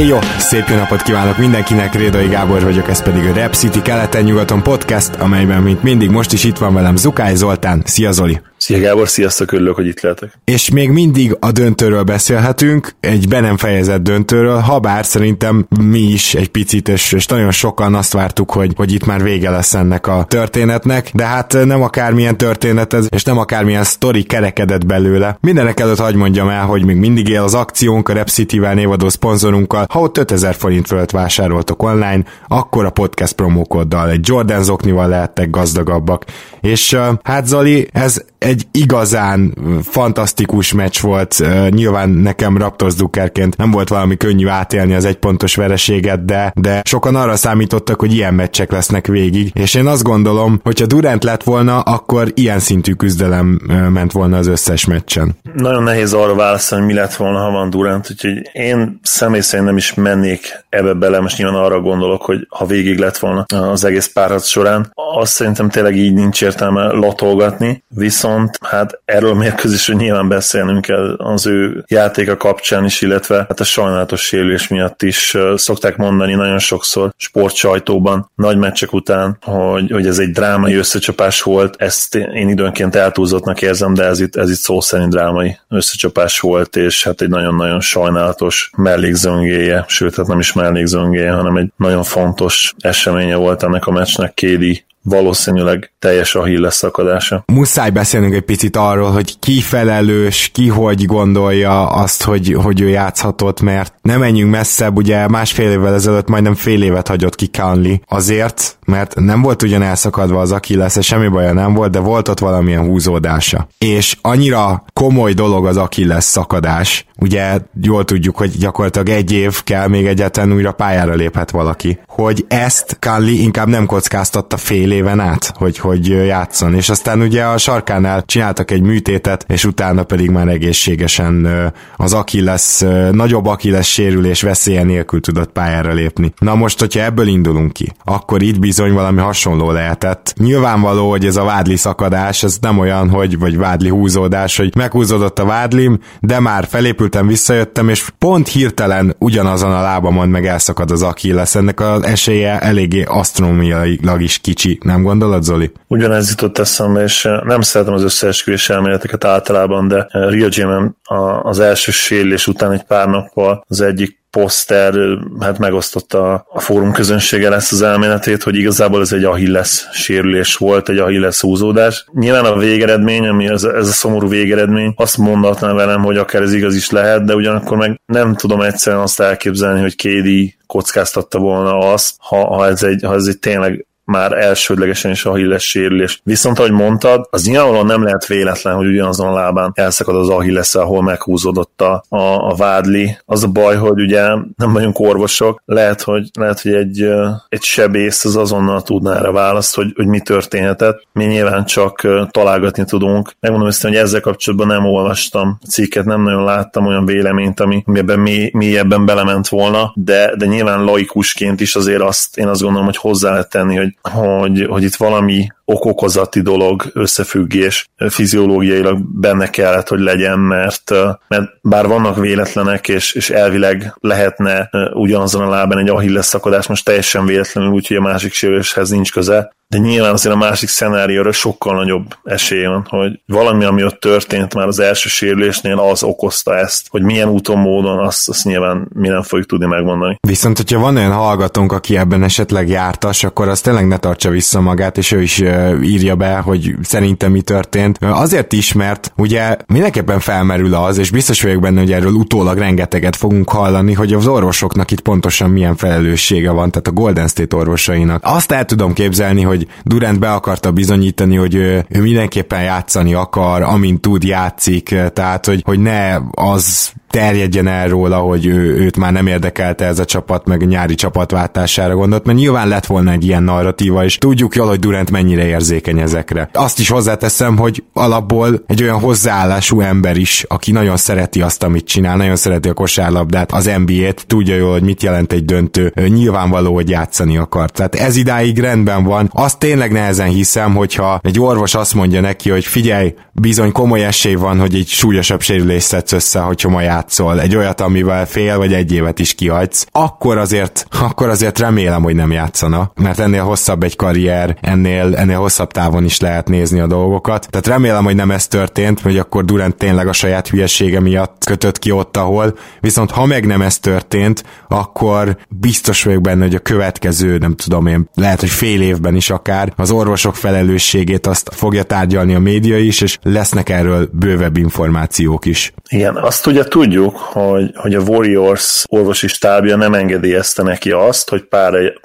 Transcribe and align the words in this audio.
Hey 0.00 0.08
jó! 0.08 0.18
Szép 0.38 0.68
jó 0.68 0.76
napot 0.76 1.02
kívánok 1.02 1.38
mindenkinek, 1.38 1.94
Rédai 1.94 2.28
Gábor 2.28 2.62
vagyok, 2.62 2.88
ez 2.88 3.02
pedig 3.02 3.26
a 3.26 3.34
Rap 3.34 3.54
City 3.54 3.82
keleten-nyugaton 3.82 4.62
podcast, 4.62 5.14
amelyben 5.14 5.62
mint 5.62 5.82
mindig 5.82 6.10
most 6.10 6.32
is 6.32 6.44
itt 6.44 6.58
van 6.58 6.74
velem 6.74 6.96
Zukály 6.96 7.34
Zoltán. 7.34 7.82
Szia 7.84 8.12
Zoli! 8.12 8.40
Szia 8.60 8.80
Gábor, 8.80 9.08
sziasztok, 9.08 9.52
örülök, 9.52 9.74
hogy 9.74 9.86
itt 9.86 10.00
lehetek. 10.00 10.38
És 10.44 10.70
még 10.70 10.90
mindig 10.90 11.36
a 11.40 11.52
döntőről 11.52 12.02
beszélhetünk, 12.02 12.94
egy 13.00 13.28
be 13.28 13.40
nem 13.40 13.56
fejezett 13.56 14.02
döntőről, 14.02 14.58
ha 14.58 14.78
bár 14.78 15.04
szerintem 15.04 15.66
mi 15.80 15.98
is 15.98 16.34
egy 16.34 16.48
picit, 16.48 16.88
és, 16.88 17.12
és 17.12 17.26
nagyon 17.26 17.50
sokan 17.50 17.94
azt 17.94 18.12
vártuk, 18.12 18.50
hogy, 18.50 18.72
hogy 18.76 18.92
itt 18.92 19.06
már 19.06 19.22
vége 19.22 19.50
lesz 19.50 19.74
ennek 19.74 20.06
a 20.06 20.24
történetnek, 20.28 21.10
de 21.14 21.24
hát 21.24 21.52
nem 21.64 21.82
akármilyen 21.82 22.36
történet 22.36 22.92
ez, 22.92 23.06
és 23.10 23.22
nem 23.22 23.38
akármilyen 23.38 23.84
sztori 23.84 24.22
kerekedett 24.22 24.86
belőle. 24.86 25.38
Mindenek 25.40 25.80
előtt 25.80 25.98
hagyd 25.98 26.16
mondjam 26.16 26.48
el, 26.48 26.66
hogy 26.66 26.84
még 26.84 26.96
mindig 26.96 27.28
él 27.28 27.42
az 27.42 27.54
akciónk 27.54 28.08
a 28.08 28.12
Rep 28.12 28.28
City-vel 28.28 28.74
névadó 28.74 29.08
szponzorunkkal. 29.08 29.86
Ha 29.88 30.00
ott 30.00 30.18
5000 30.18 30.54
forint 30.54 30.86
fölött 30.86 31.10
vásároltok 31.10 31.82
online, 31.82 32.22
akkor 32.48 32.84
a 32.84 32.90
podcast 32.90 33.32
promókoddal 33.32 34.10
egy 34.10 34.28
Jordan 34.28 34.62
zoknival 34.62 35.08
lehettek 35.08 35.50
gazdagabbak. 35.50 36.24
És 36.60 36.98
hát 37.22 37.46
Zoli, 37.46 37.88
ez 37.92 38.22
egy 38.38 38.66
igazán 38.70 39.54
fantasztikus 39.82 40.72
meccs 40.72 41.00
volt. 41.00 41.42
Nyilván 41.70 42.08
nekem 42.08 42.56
Raptors 42.56 42.94
Dukerként 42.94 43.56
nem 43.56 43.70
volt 43.70 43.88
valami 43.88 44.16
könnyű 44.16 44.46
átélni 44.46 44.94
az 44.94 45.04
egypontos 45.04 45.54
vereséget, 45.54 46.24
de, 46.24 46.52
de 46.54 46.82
sokan 46.84 47.16
arra 47.16 47.36
számítottak, 47.36 48.00
hogy 48.00 48.14
ilyen 48.14 48.34
meccsek 48.34 48.72
lesznek 48.72 49.06
végig. 49.06 49.50
És 49.54 49.74
én 49.74 49.86
azt 49.86 50.02
gondolom, 50.02 50.60
hogyha 50.62 50.86
Durant 50.86 51.24
lett 51.24 51.42
volna, 51.42 51.80
akkor 51.80 52.28
ilyen 52.34 52.58
szintű 52.58 52.92
küzdelem 52.92 53.60
ment 53.92 54.12
volna 54.12 54.36
az 54.36 54.46
összes 54.46 54.84
meccsen. 54.84 55.36
Nagyon 55.54 55.82
nehéz 55.82 56.12
arra 56.12 56.34
válaszolni, 56.34 56.84
mi 56.84 56.94
lett 56.94 57.14
volna, 57.14 57.38
ha 57.38 57.50
van 57.50 57.70
Durant, 57.70 58.10
úgyhogy 58.10 58.48
én 58.52 59.00
személy 59.02 59.40
szerint 59.40 59.68
nem 59.68 59.76
is 59.76 59.94
mennék 59.94 60.64
ebbe 60.68 60.92
bele, 60.92 61.20
most 61.20 61.38
nyilván 61.38 61.62
arra 61.62 61.80
gondolok, 61.80 62.22
hogy 62.22 62.46
ha 62.48 62.66
végig 62.66 62.98
lett 62.98 63.18
volna 63.18 63.44
az 63.48 63.84
egész 63.84 64.10
párharc 64.12 64.46
során, 64.46 64.92
azt 65.18 65.32
szerintem 65.32 65.68
tényleg 65.68 65.96
így 65.96 66.14
nincs 66.14 66.42
értelme 66.50 66.86
latolgatni, 66.86 67.84
viszont 67.88 68.58
hát 68.62 69.00
erről 69.04 69.30
a 69.30 69.34
mérkőzésről 69.34 69.96
nyilván 69.96 70.28
beszélnünk 70.28 70.80
kell 70.80 71.14
az 71.18 71.46
ő 71.46 71.84
játéka 71.88 72.36
kapcsán 72.36 72.84
is, 72.84 73.00
illetve 73.00 73.36
hát 73.36 73.60
a 73.60 73.64
sajnálatos 73.64 74.20
sérülés 74.20 74.68
miatt 74.68 75.02
is 75.02 75.36
szokták 75.54 75.96
mondani 75.96 76.34
nagyon 76.34 76.58
sokszor 76.58 77.12
sportsajtóban, 77.16 78.30
nagy 78.34 78.56
meccsek 78.56 78.92
után, 78.92 79.38
hogy, 79.42 79.90
hogy 79.90 80.06
ez 80.06 80.18
egy 80.18 80.30
drámai 80.30 80.74
összecsapás 80.74 81.42
volt, 81.42 81.74
ezt 81.78 82.14
én 82.14 82.48
időnként 82.48 82.94
eltúlzottnak 82.94 83.62
érzem, 83.62 83.94
de 83.94 84.04
ez 84.04 84.20
itt, 84.20 84.36
ez 84.36 84.50
itt 84.50 84.56
szó 84.56 84.80
szerint 84.80 85.10
drámai 85.10 85.58
összecsapás 85.68 86.40
volt, 86.40 86.76
és 86.76 87.04
hát 87.04 87.20
egy 87.20 87.28
nagyon-nagyon 87.28 87.80
sajnálatos 87.80 88.70
mellékzöngéje, 88.76 89.84
sőt, 89.88 90.16
hát 90.16 90.26
nem 90.26 90.38
is 90.38 90.52
mellékzöngéje, 90.52 91.32
hanem 91.32 91.56
egy 91.56 91.72
nagyon 91.76 92.02
fontos 92.02 92.74
eseménye 92.78 93.36
volt 93.36 93.62
ennek 93.62 93.86
a 93.86 93.90
meccsnek 93.90 94.34
Kédi 94.34 94.84
valószínűleg 95.02 95.92
teljes 95.98 96.34
a 96.34 96.44
híles 96.44 96.74
szakadása. 96.74 97.44
Muszáj 97.46 97.90
beszélnünk 97.90 98.34
egy 98.34 98.40
picit 98.40 98.76
arról, 98.76 99.10
hogy 99.10 99.38
ki 99.38 99.60
felelős, 99.60 100.50
ki 100.52 100.68
hogy 100.68 101.04
gondolja 101.04 101.86
azt, 101.86 102.22
hogy, 102.22 102.56
hogy 102.62 102.80
ő 102.80 102.88
játszhatott, 102.88 103.60
mert 103.60 103.94
nem 104.02 104.18
menjünk 104.18 104.50
messzebb, 104.50 104.96
ugye 104.96 105.28
másfél 105.28 105.70
évvel 105.70 105.94
ezelőtt 105.94 106.28
majdnem 106.28 106.54
fél 106.54 106.82
évet 106.82 107.08
hagyott 107.08 107.34
ki 107.34 107.50
Conley 107.58 107.94
azért, 108.08 108.78
mert 108.86 109.14
nem 109.14 109.42
volt 109.42 109.62
ugyan 109.62 109.82
elszakadva 109.82 110.40
az 110.40 110.52
Achilles, 110.52 110.96
semmi 111.00 111.28
baja 111.28 111.52
nem 111.52 111.74
volt, 111.74 111.90
de 111.90 111.98
volt 111.98 112.28
ott 112.28 112.38
valamilyen 112.38 112.84
húzódása. 112.84 113.68
És 113.78 114.16
annyira 114.20 114.84
komoly 114.92 115.32
dolog 115.32 115.66
az 115.66 115.76
Achilles 115.76 116.24
szakadás, 116.24 117.06
ugye 117.20 117.58
jól 117.82 118.04
tudjuk, 118.04 118.36
hogy 118.36 118.50
gyakorlatilag 118.58 119.08
egy 119.08 119.32
év 119.32 119.62
kell 119.62 119.88
még 119.88 120.06
egyetlen 120.06 120.52
újra 120.52 120.72
pályára 120.72 121.14
léphet 121.14 121.50
valaki, 121.50 121.98
hogy 122.06 122.44
ezt 122.48 122.96
Conley 123.00 123.34
inkább 123.34 123.68
nem 123.68 123.86
kockáztatta 123.86 124.56
fél 124.56 124.89
éven 124.90 125.20
át, 125.20 125.52
hogy, 125.54 125.78
hogy 125.78 126.06
játszon, 126.06 126.74
és 126.74 126.88
aztán 126.88 127.20
ugye 127.20 127.44
a 127.44 127.58
sarkánál 127.58 128.22
csináltak 128.26 128.70
egy 128.70 128.82
műtétet, 128.82 129.44
és 129.48 129.64
utána 129.64 130.02
pedig 130.02 130.30
már 130.30 130.48
egészségesen 130.48 131.48
az 131.96 132.12
Achilles, 132.12 132.84
nagyobb 133.10 133.46
Achilles 133.46 133.92
sérülés 133.92 134.42
veszélye 134.42 134.82
nélkül 134.82 135.20
tudott 135.20 135.52
pályára 135.52 135.92
lépni. 135.92 136.32
Na 136.38 136.54
most, 136.54 136.80
hogyha 136.80 137.02
ebből 137.02 137.26
indulunk 137.26 137.72
ki, 137.72 137.92
akkor 138.04 138.42
itt 138.42 138.58
bizony 138.58 138.92
valami 138.92 139.20
hasonló 139.20 139.70
lehetett. 139.70 140.34
Nyilvánvaló, 140.38 141.10
hogy 141.10 141.26
ez 141.26 141.36
a 141.36 141.44
vádli 141.44 141.76
szakadás, 141.76 142.42
ez 142.42 142.58
nem 142.60 142.78
olyan, 142.78 143.10
hogy, 143.10 143.38
vagy 143.38 143.56
vádli 143.56 143.88
húzódás, 143.88 144.56
hogy 144.56 144.76
meghúzódott 144.76 145.38
a 145.38 145.44
vádlim, 145.44 145.98
de 146.20 146.40
már 146.40 146.66
felépültem, 146.70 147.26
visszajöttem, 147.26 147.88
és 147.88 148.10
pont 148.18 148.48
hirtelen 148.48 149.14
ugyanazon 149.18 149.72
a 149.72 149.80
lábamon 149.80 150.28
meg 150.28 150.46
elszakad 150.46 150.90
az 150.90 151.02
Achilles. 151.02 151.54
Ennek 151.54 151.80
az 151.80 152.02
esélye 152.02 152.60
eléggé 152.60 153.02
asztronómiailag 153.02 154.22
is 154.22 154.38
kicsi, 154.38 154.78
nem 154.84 155.02
gondolod, 155.02 155.42
Zoli? 155.42 155.72
Ugyanez 155.86 156.28
jutott 156.28 156.58
eszembe, 156.58 157.02
és 157.02 157.28
nem 157.42 157.60
szeretem 157.60 157.94
az 157.94 158.02
összeesküvés 158.02 158.70
elméleteket 158.70 159.24
általában, 159.24 159.88
de 159.88 160.06
Real 160.10 160.50
Jam 160.52 160.96
az 161.42 161.60
első 161.60 161.90
sérülés 161.90 162.46
után 162.46 162.72
egy 162.72 162.82
pár 162.82 163.08
nappal 163.08 163.64
az 163.68 163.80
egyik 163.80 164.20
poszter 164.30 164.94
hát 165.40 165.58
megosztotta 165.58 166.46
a 166.48 166.60
fórum 166.60 166.92
közönsége 166.92 167.52
ezt 167.52 167.72
az 167.72 167.82
elméletét, 167.82 168.42
hogy 168.42 168.56
igazából 168.56 169.00
ez 169.00 169.12
egy 169.12 169.24
Achilles 169.24 169.88
sérülés 169.92 170.56
volt, 170.56 170.88
egy 170.88 170.98
Achilles 170.98 171.40
húzódás. 171.40 172.06
Nyilván 172.12 172.44
a 172.44 172.58
végeredmény, 172.58 173.28
ami 173.28 173.48
ez, 173.48 173.64
ez 173.64 173.88
a 173.88 173.92
szomorú 173.92 174.28
végeredmény, 174.28 174.92
azt 174.96 175.16
mondatná 175.16 175.72
velem, 175.72 176.02
hogy 176.02 176.16
akár 176.16 176.42
ez 176.42 176.52
igaz 176.52 176.74
is 176.74 176.90
lehet, 176.90 177.24
de 177.24 177.34
ugyanakkor 177.34 177.76
meg 177.76 178.00
nem 178.06 178.34
tudom 178.34 178.60
egyszerűen 178.60 179.02
azt 179.02 179.20
elképzelni, 179.20 179.80
hogy 179.80 179.96
Kédi 179.96 180.56
kockáztatta 180.66 181.38
volna 181.38 181.78
azt, 181.78 182.14
ha, 182.18 182.54
ha, 182.54 182.66
ez 182.66 182.82
egy, 182.82 183.02
ha 183.06 183.14
ez 183.14 183.26
egy 183.26 183.38
tényleg 183.38 183.86
már 184.10 184.32
elsődlegesen 184.32 185.10
is 185.10 185.24
a 185.24 185.30
Achilles 185.30 185.68
sérülés. 185.68 186.20
Viszont, 186.24 186.58
ahogy 186.58 186.72
mondtad, 186.72 187.26
az 187.30 187.46
nyilvánvalóan 187.46 187.86
nem 187.86 188.02
lehet 188.02 188.26
véletlen, 188.26 188.74
hogy 188.74 188.86
ugyanazon 188.86 189.26
a 189.26 189.32
lábán 189.32 189.72
elszakad 189.74 190.16
az 190.16 190.28
Achilles, 190.28 190.74
ahol 190.74 191.02
meghúzódott 191.02 191.80
a, 191.80 192.04
a, 192.08 192.48
a 192.50 192.54
vádli. 192.54 193.16
Az 193.24 193.44
a 193.44 193.48
baj, 193.48 193.76
hogy 193.76 194.00
ugye 194.00 194.22
nem 194.56 194.72
vagyunk 194.72 194.98
orvosok, 194.98 195.62
lehet, 195.64 196.02
hogy, 196.02 196.30
lehet, 196.38 196.60
hogy 196.60 196.74
egy, 196.74 197.08
egy 197.48 197.62
sebész 197.62 198.24
az 198.24 198.36
azonnal 198.36 198.82
tudná 198.82 199.16
erre 199.16 199.30
választ, 199.30 199.74
hogy, 199.74 199.92
hogy 199.96 200.06
mi 200.06 200.20
történhetett. 200.20 201.06
Mi 201.12 201.24
nyilván 201.24 201.64
csak 201.64 202.06
találgatni 202.30 202.84
tudunk. 202.84 203.32
Megmondom 203.40 203.68
ezt, 203.68 203.82
hogy 203.82 203.94
ezzel 203.94 204.20
kapcsolatban 204.20 204.66
nem 204.66 204.84
olvastam 204.84 205.58
cikket, 205.68 206.04
nem 206.04 206.22
nagyon 206.22 206.44
láttam 206.44 206.86
olyan 206.86 207.06
véleményt, 207.06 207.60
ami, 207.60 207.82
ami 207.86 207.98
ebben 207.98 208.18
mély, 208.18 208.50
mélyebben 208.52 209.06
belement 209.06 209.48
volna, 209.48 209.92
de, 209.94 210.34
de 210.36 210.46
nyilván 210.46 210.84
laikusként 210.84 211.60
is 211.60 211.76
azért 211.76 212.02
azt 212.02 212.38
én 212.38 212.48
azt 212.48 212.60
gondolom, 212.60 212.86
hogy 212.86 212.96
hozzá 212.96 213.30
lehet 213.30 213.50
tenni, 213.50 213.76
hogy 213.76 213.96
hogy, 214.02 214.66
hogy 214.68 214.82
itt 214.82 214.94
valami 214.94 215.46
okokozati 215.70 216.40
dolog, 216.40 216.84
összefüggés 216.92 217.90
fiziológiailag 217.96 218.98
benne 219.20 219.50
kellett, 219.50 219.88
hogy 219.88 220.00
legyen, 220.00 220.38
mert, 220.38 220.90
mert 221.28 221.50
bár 221.62 221.86
vannak 221.86 222.16
véletlenek, 222.16 222.88
és, 222.88 223.12
és 223.12 223.30
elvileg 223.30 223.94
lehetne 224.00 224.70
ugyanazon 224.92 225.42
a 225.42 225.48
lábán 225.48 225.78
egy 225.78 225.88
ahilles 225.88 226.24
szakadás, 226.24 226.66
most 226.66 226.84
teljesen 226.84 227.26
véletlenül, 227.26 227.70
úgyhogy 227.70 227.96
a 227.96 228.00
másik 228.00 228.32
sérüléshez 228.32 228.90
nincs 228.90 229.12
köze, 229.12 229.52
de 229.70 229.78
nyilván 229.78 230.12
azért 230.12 230.34
a 230.34 230.38
másik 230.38 230.68
szenárióra 230.68 231.32
sokkal 231.32 231.74
nagyobb 231.74 232.16
esély 232.24 232.64
van, 232.64 232.86
hogy 232.88 233.20
valami, 233.26 233.64
ami 233.64 233.84
ott 233.84 234.00
történt 234.00 234.54
már 234.54 234.66
az 234.66 234.78
első 234.78 235.08
sérülésnél, 235.08 235.78
az 235.78 236.02
okozta 236.02 236.56
ezt, 236.56 236.86
hogy 236.88 237.02
milyen 237.02 237.28
úton, 237.28 237.58
módon, 237.58 237.98
azt, 237.98 238.28
azt 238.28 238.44
nyilván 238.44 238.88
mi 238.94 239.08
nem 239.08 239.22
fogjuk 239.22 239.48
tudni 239.48 239.66
megmondani. 239.66 240.18
Viszont, 240.20 240.56
hogyha 240.56 240.78
van 240.78 240.96
olyan 240.96 241.12
hallgatónk, 241.12 241.72
aki 241.72 241.96
ebben 241.96 242.22
esetleg 242.22 242.68
jártas, 242.68 243.24
akkor 243.24 243.48
az 243.48 243.60
tényleg 243.60 243.86
ne 243.86 243.96
tartsa 243.96 244.30
vissza 244.30 244.60
magát, 244.60 244.98
és 244.98 245.12
ő 245.12 245.22
is 245.22 245.38
írja 245.82 246.14
be, 246.14 246.36
hogy 246.38 246.74
szerintem 246.82 247.30
mi 247.32 247.40
történt. 247.40 247.98
Azért 248.00 248.52
is, 248.52 248.72
mert 248.72 249.12
ugye 249.16 249.56
mindenképpen 249.66 250.20
felmerül 250.20 250.74
az, 250.74 250.98
és 250.98 251.10
biztos 251.10 251.42
vagyok 251.42 251.60
benne, 251.60 251.80
hogy 251.80 251.92
erről 251.92 252.12
utólag 252.12 252.58
rengeteget 252.58 253.16
fogunk 253.16 253.50
hallani, 253.50 253.92
hogy 253.92 254.12
az 254.12 254.26
orvosoknak 254.26 254.90
itt 254.90 255.00
pontosan 255.00 255.50
milyen 255.50 255.76
felelőssége 255.76 256.50
van, 256.50 256.70
tehát 256.70 256.86
a 256.86 256.92
Golden 256.92 257.28
State 257.28 257.56
orvosainak. 257.56 258.22
Azt 258.24 258.52
el 258.52 258.64
tudom 258.64 258.92
képzelni, 258.92 259.42
hogy 259.42 259.66
Durant 259.82 260.18
be 260.18 260.32
akarta 260.32 260.72
bizonyítani, 260.72 261.36
hogy 261.36 261.54
ő, 261.54 261.84
ő 261.88 262.00
mindenképpen 262.00 262.62
játszani 262.62 263.14
akar, 263.14 263.62
amint 263.62 264.00
tud 264.00 264.24
játszik, 264.24 264.94
tehát 265.12 265.46
hogy, 265.46 265.62
hogy 265.64 265.78
ne 265.80 266.16
az 266.30 266.92
terjedjen 267.10 267.66
el 267.66 267.88
róla, 267.88 268.16
hogy 268.16 268.46
ő, 268.46 268.76
őt 268.76 268.96
már 268.96 269.12
nem 269.12 269.26
érdekelte 269.26 269.84
ez 269.84 269.98
a 269.98 270.04
csapat, 270.04 270.46
meg 270.46 270.62
a 270.62 270.64
nyári 270.64 270.94
csapatváltására 270.94 271.94
gondolt, 271.94 272.24
mert 272.24 272.38
nyilván 272.38 272.68
lett 272.68 272.86
volna 272.86 273.10
egy 273.10 273.24
ilyen 273.24 273.42
narratíva, 273.42 274.04
és 274.04 274.16
tudjuk 274.16 274.54
jól, 274.54 274.68
hogy 274.68 274.78
Durant 274.78 275.10
mennyire 275.10 275.46
érzékeny 275.46 275.98
ezekre. 275.98 276.50
Azt 276.52 276.78
is 276.78 276.88
hozzáteszem, 276.88 277.56
hogy 277.56 277.82
alapból 277.92 278.62
egy 278.66 278.82
olyan 278.82 278.98
hozzáállású 278.98 279.80
ember 279.80 280.16
is, 280.16 280.44
aki 280.48 280.72
nagyon 280.72 280.96
szereti 280.96 281.42
azt, 281.42 281.62
amit 281.62 281.86
csinál, 281.86 282.16
nagyon 282.16 282.36
szereti 282.36 282.68
a 282.68 282.72
kosárlabdát, 282.72 283.52
az 283.52 283.70
NBA-t, 283.84 284.24
tudja 284.26 284.56
jól, 284.56 284.72
hogy 284.72 284.82
mit 284.82 285.02
jelent 285.02 285.32
egy 285.32 285.44
döntő, 285.44 285.92
nyilvánvaló, 286.08 286.74
hogy 286.74 286.88
játszani 286.88 287.36
akar. 287.36 287.70
Tehát 287.70 287.94
ez 287.94 288.16
idáig 288.16 288.58
rendben 288.58 289.04
van. 289.04 289.30
Azt 289.32 289.58
tényleg 289.58 289.92
nehezen 289.92 290.28
hiszem, 290.28 290.74
hogyha 290.74 291.20
egy 291.22 291.40
orvos 291.40 291.74
azt 291.74 291.94
mondja 291.94 292.20
neki, 292.20 292.50
hogy 292.50 292.64
figyelj, 292.64 293.14
bizony 293.32 293.72
komoly 293.72 294.04
esély 294.04 294.34
van, 294.34 294.60
hogy 294.60 294.74
egy 294.74 294.88
súlyosabb 294.88 295.40
sérülés 295.40 295.82
szedsz 295.82 296.12
össze, 296.12 296.40
hogyha 296.40 296.68
ma 296.68 296.82
játszol. 297.00 297.40
Egy 297.40 297.56
olyat, 297.56 297.80
amivel 297.80 298.26
fél 298.26 298.58
vagy 298.58 298.72
egy 298.72 298.92
évet 298.92 299.18
is 299.18 299.34
kihagysz, 299.34 299.86
akkor 299.92 300.38
azért, 300.38 300.86
akkor 301.00 301.28
azért 301.28 301.58
remélem, 301.58 302.02
hogy 302.02 302.14
nem 302.14 302.32
játszana, 302.32 302.92
mert 302.94 303.18
ennél 303.18 303.42
hosszabb 303.42 303.82
egy 303.82 303.96
karrier, 303.96 304.56
ennél, 304.60 305.16
ennél 305.16 305.38
hosszabb 305.38 305.70
távon 305.70 306.04
is 306.04 306.20
lehet 306.20 306.48
nézni 306.48 306.80
a 306.80 306.86
dolgokat. 306.86 307.46
Tehát 307.50 307.66
remélem, 307.66 308.04
hogy 308.04 308.14
nem 308.14 308.30
ez 308.30 308.46
történt, 308.46 309.00
hogy 309.00 309.18
akkor 309.18 309.44
Durant 309.44 309.76
tényleg 309.76 310.08
a 310.08 310.12
saját 310.12 310.48
hülyesége 310.48 311.00
miatt 311.00 311.44
kötött 311.44 311.78
ki 311.78 311.90
ott, 311.90 312.16
ahol. 312.16 312.58
Viszont 312.80 313.10
ha 313.10 313.26
meg 313.26 313.46
nem 313.46 313.62
ez 313.62 313.78
történt, 313.78 314.44
akkor 314.68 315.36
biztos 315.48 316.02
vagyok 316.02 316.22
benne, 316.22 316.44
hogy 316.44 316.54
a 316.54 316.58
következő, 316.58 317.38
nem 317.38 317.56
tudom 317.56 317.86
én, 317.86 318.08
lehet, 318.14 318.40
hogy 318.40 318.50
fél 318.50 318.80
évben 318.80 319.14
is 319.14 319.30
akár 319.30 319.72
az 319.76 319.90
orvosok 319.90 320.36
felelősségét 320.36 321.26
azt 321.26 321.50
fogja 321.52 321.82
tárgyalni 321.82 322.34
a 322.34 322.38
média 322.38 322.78
is, 322.78 323.00
és 323.00 323.18
lesznek 323.22 323.68
erről 323.68 324.08
bővebb 324.12 324.56
információk 324.56 325.44
is. 325.44 325.72
Igen, 325.88 326.16
azt 326.16 326.46
ugye 326.46 326.64
tudjuk, 326.64 326.89
hogy, 326.96 327.70
hogy 327.74 327.94
a 327.94 328.00
Warriors 328.00 328.84
orvosi 328.88 329.28
stábja 329.28 329.76
nem 329.76 329.94
engedélyezte 329.94 330.62
neki 330.62 330.90
azt, 330.90 331.30
hogy 331.30 331.48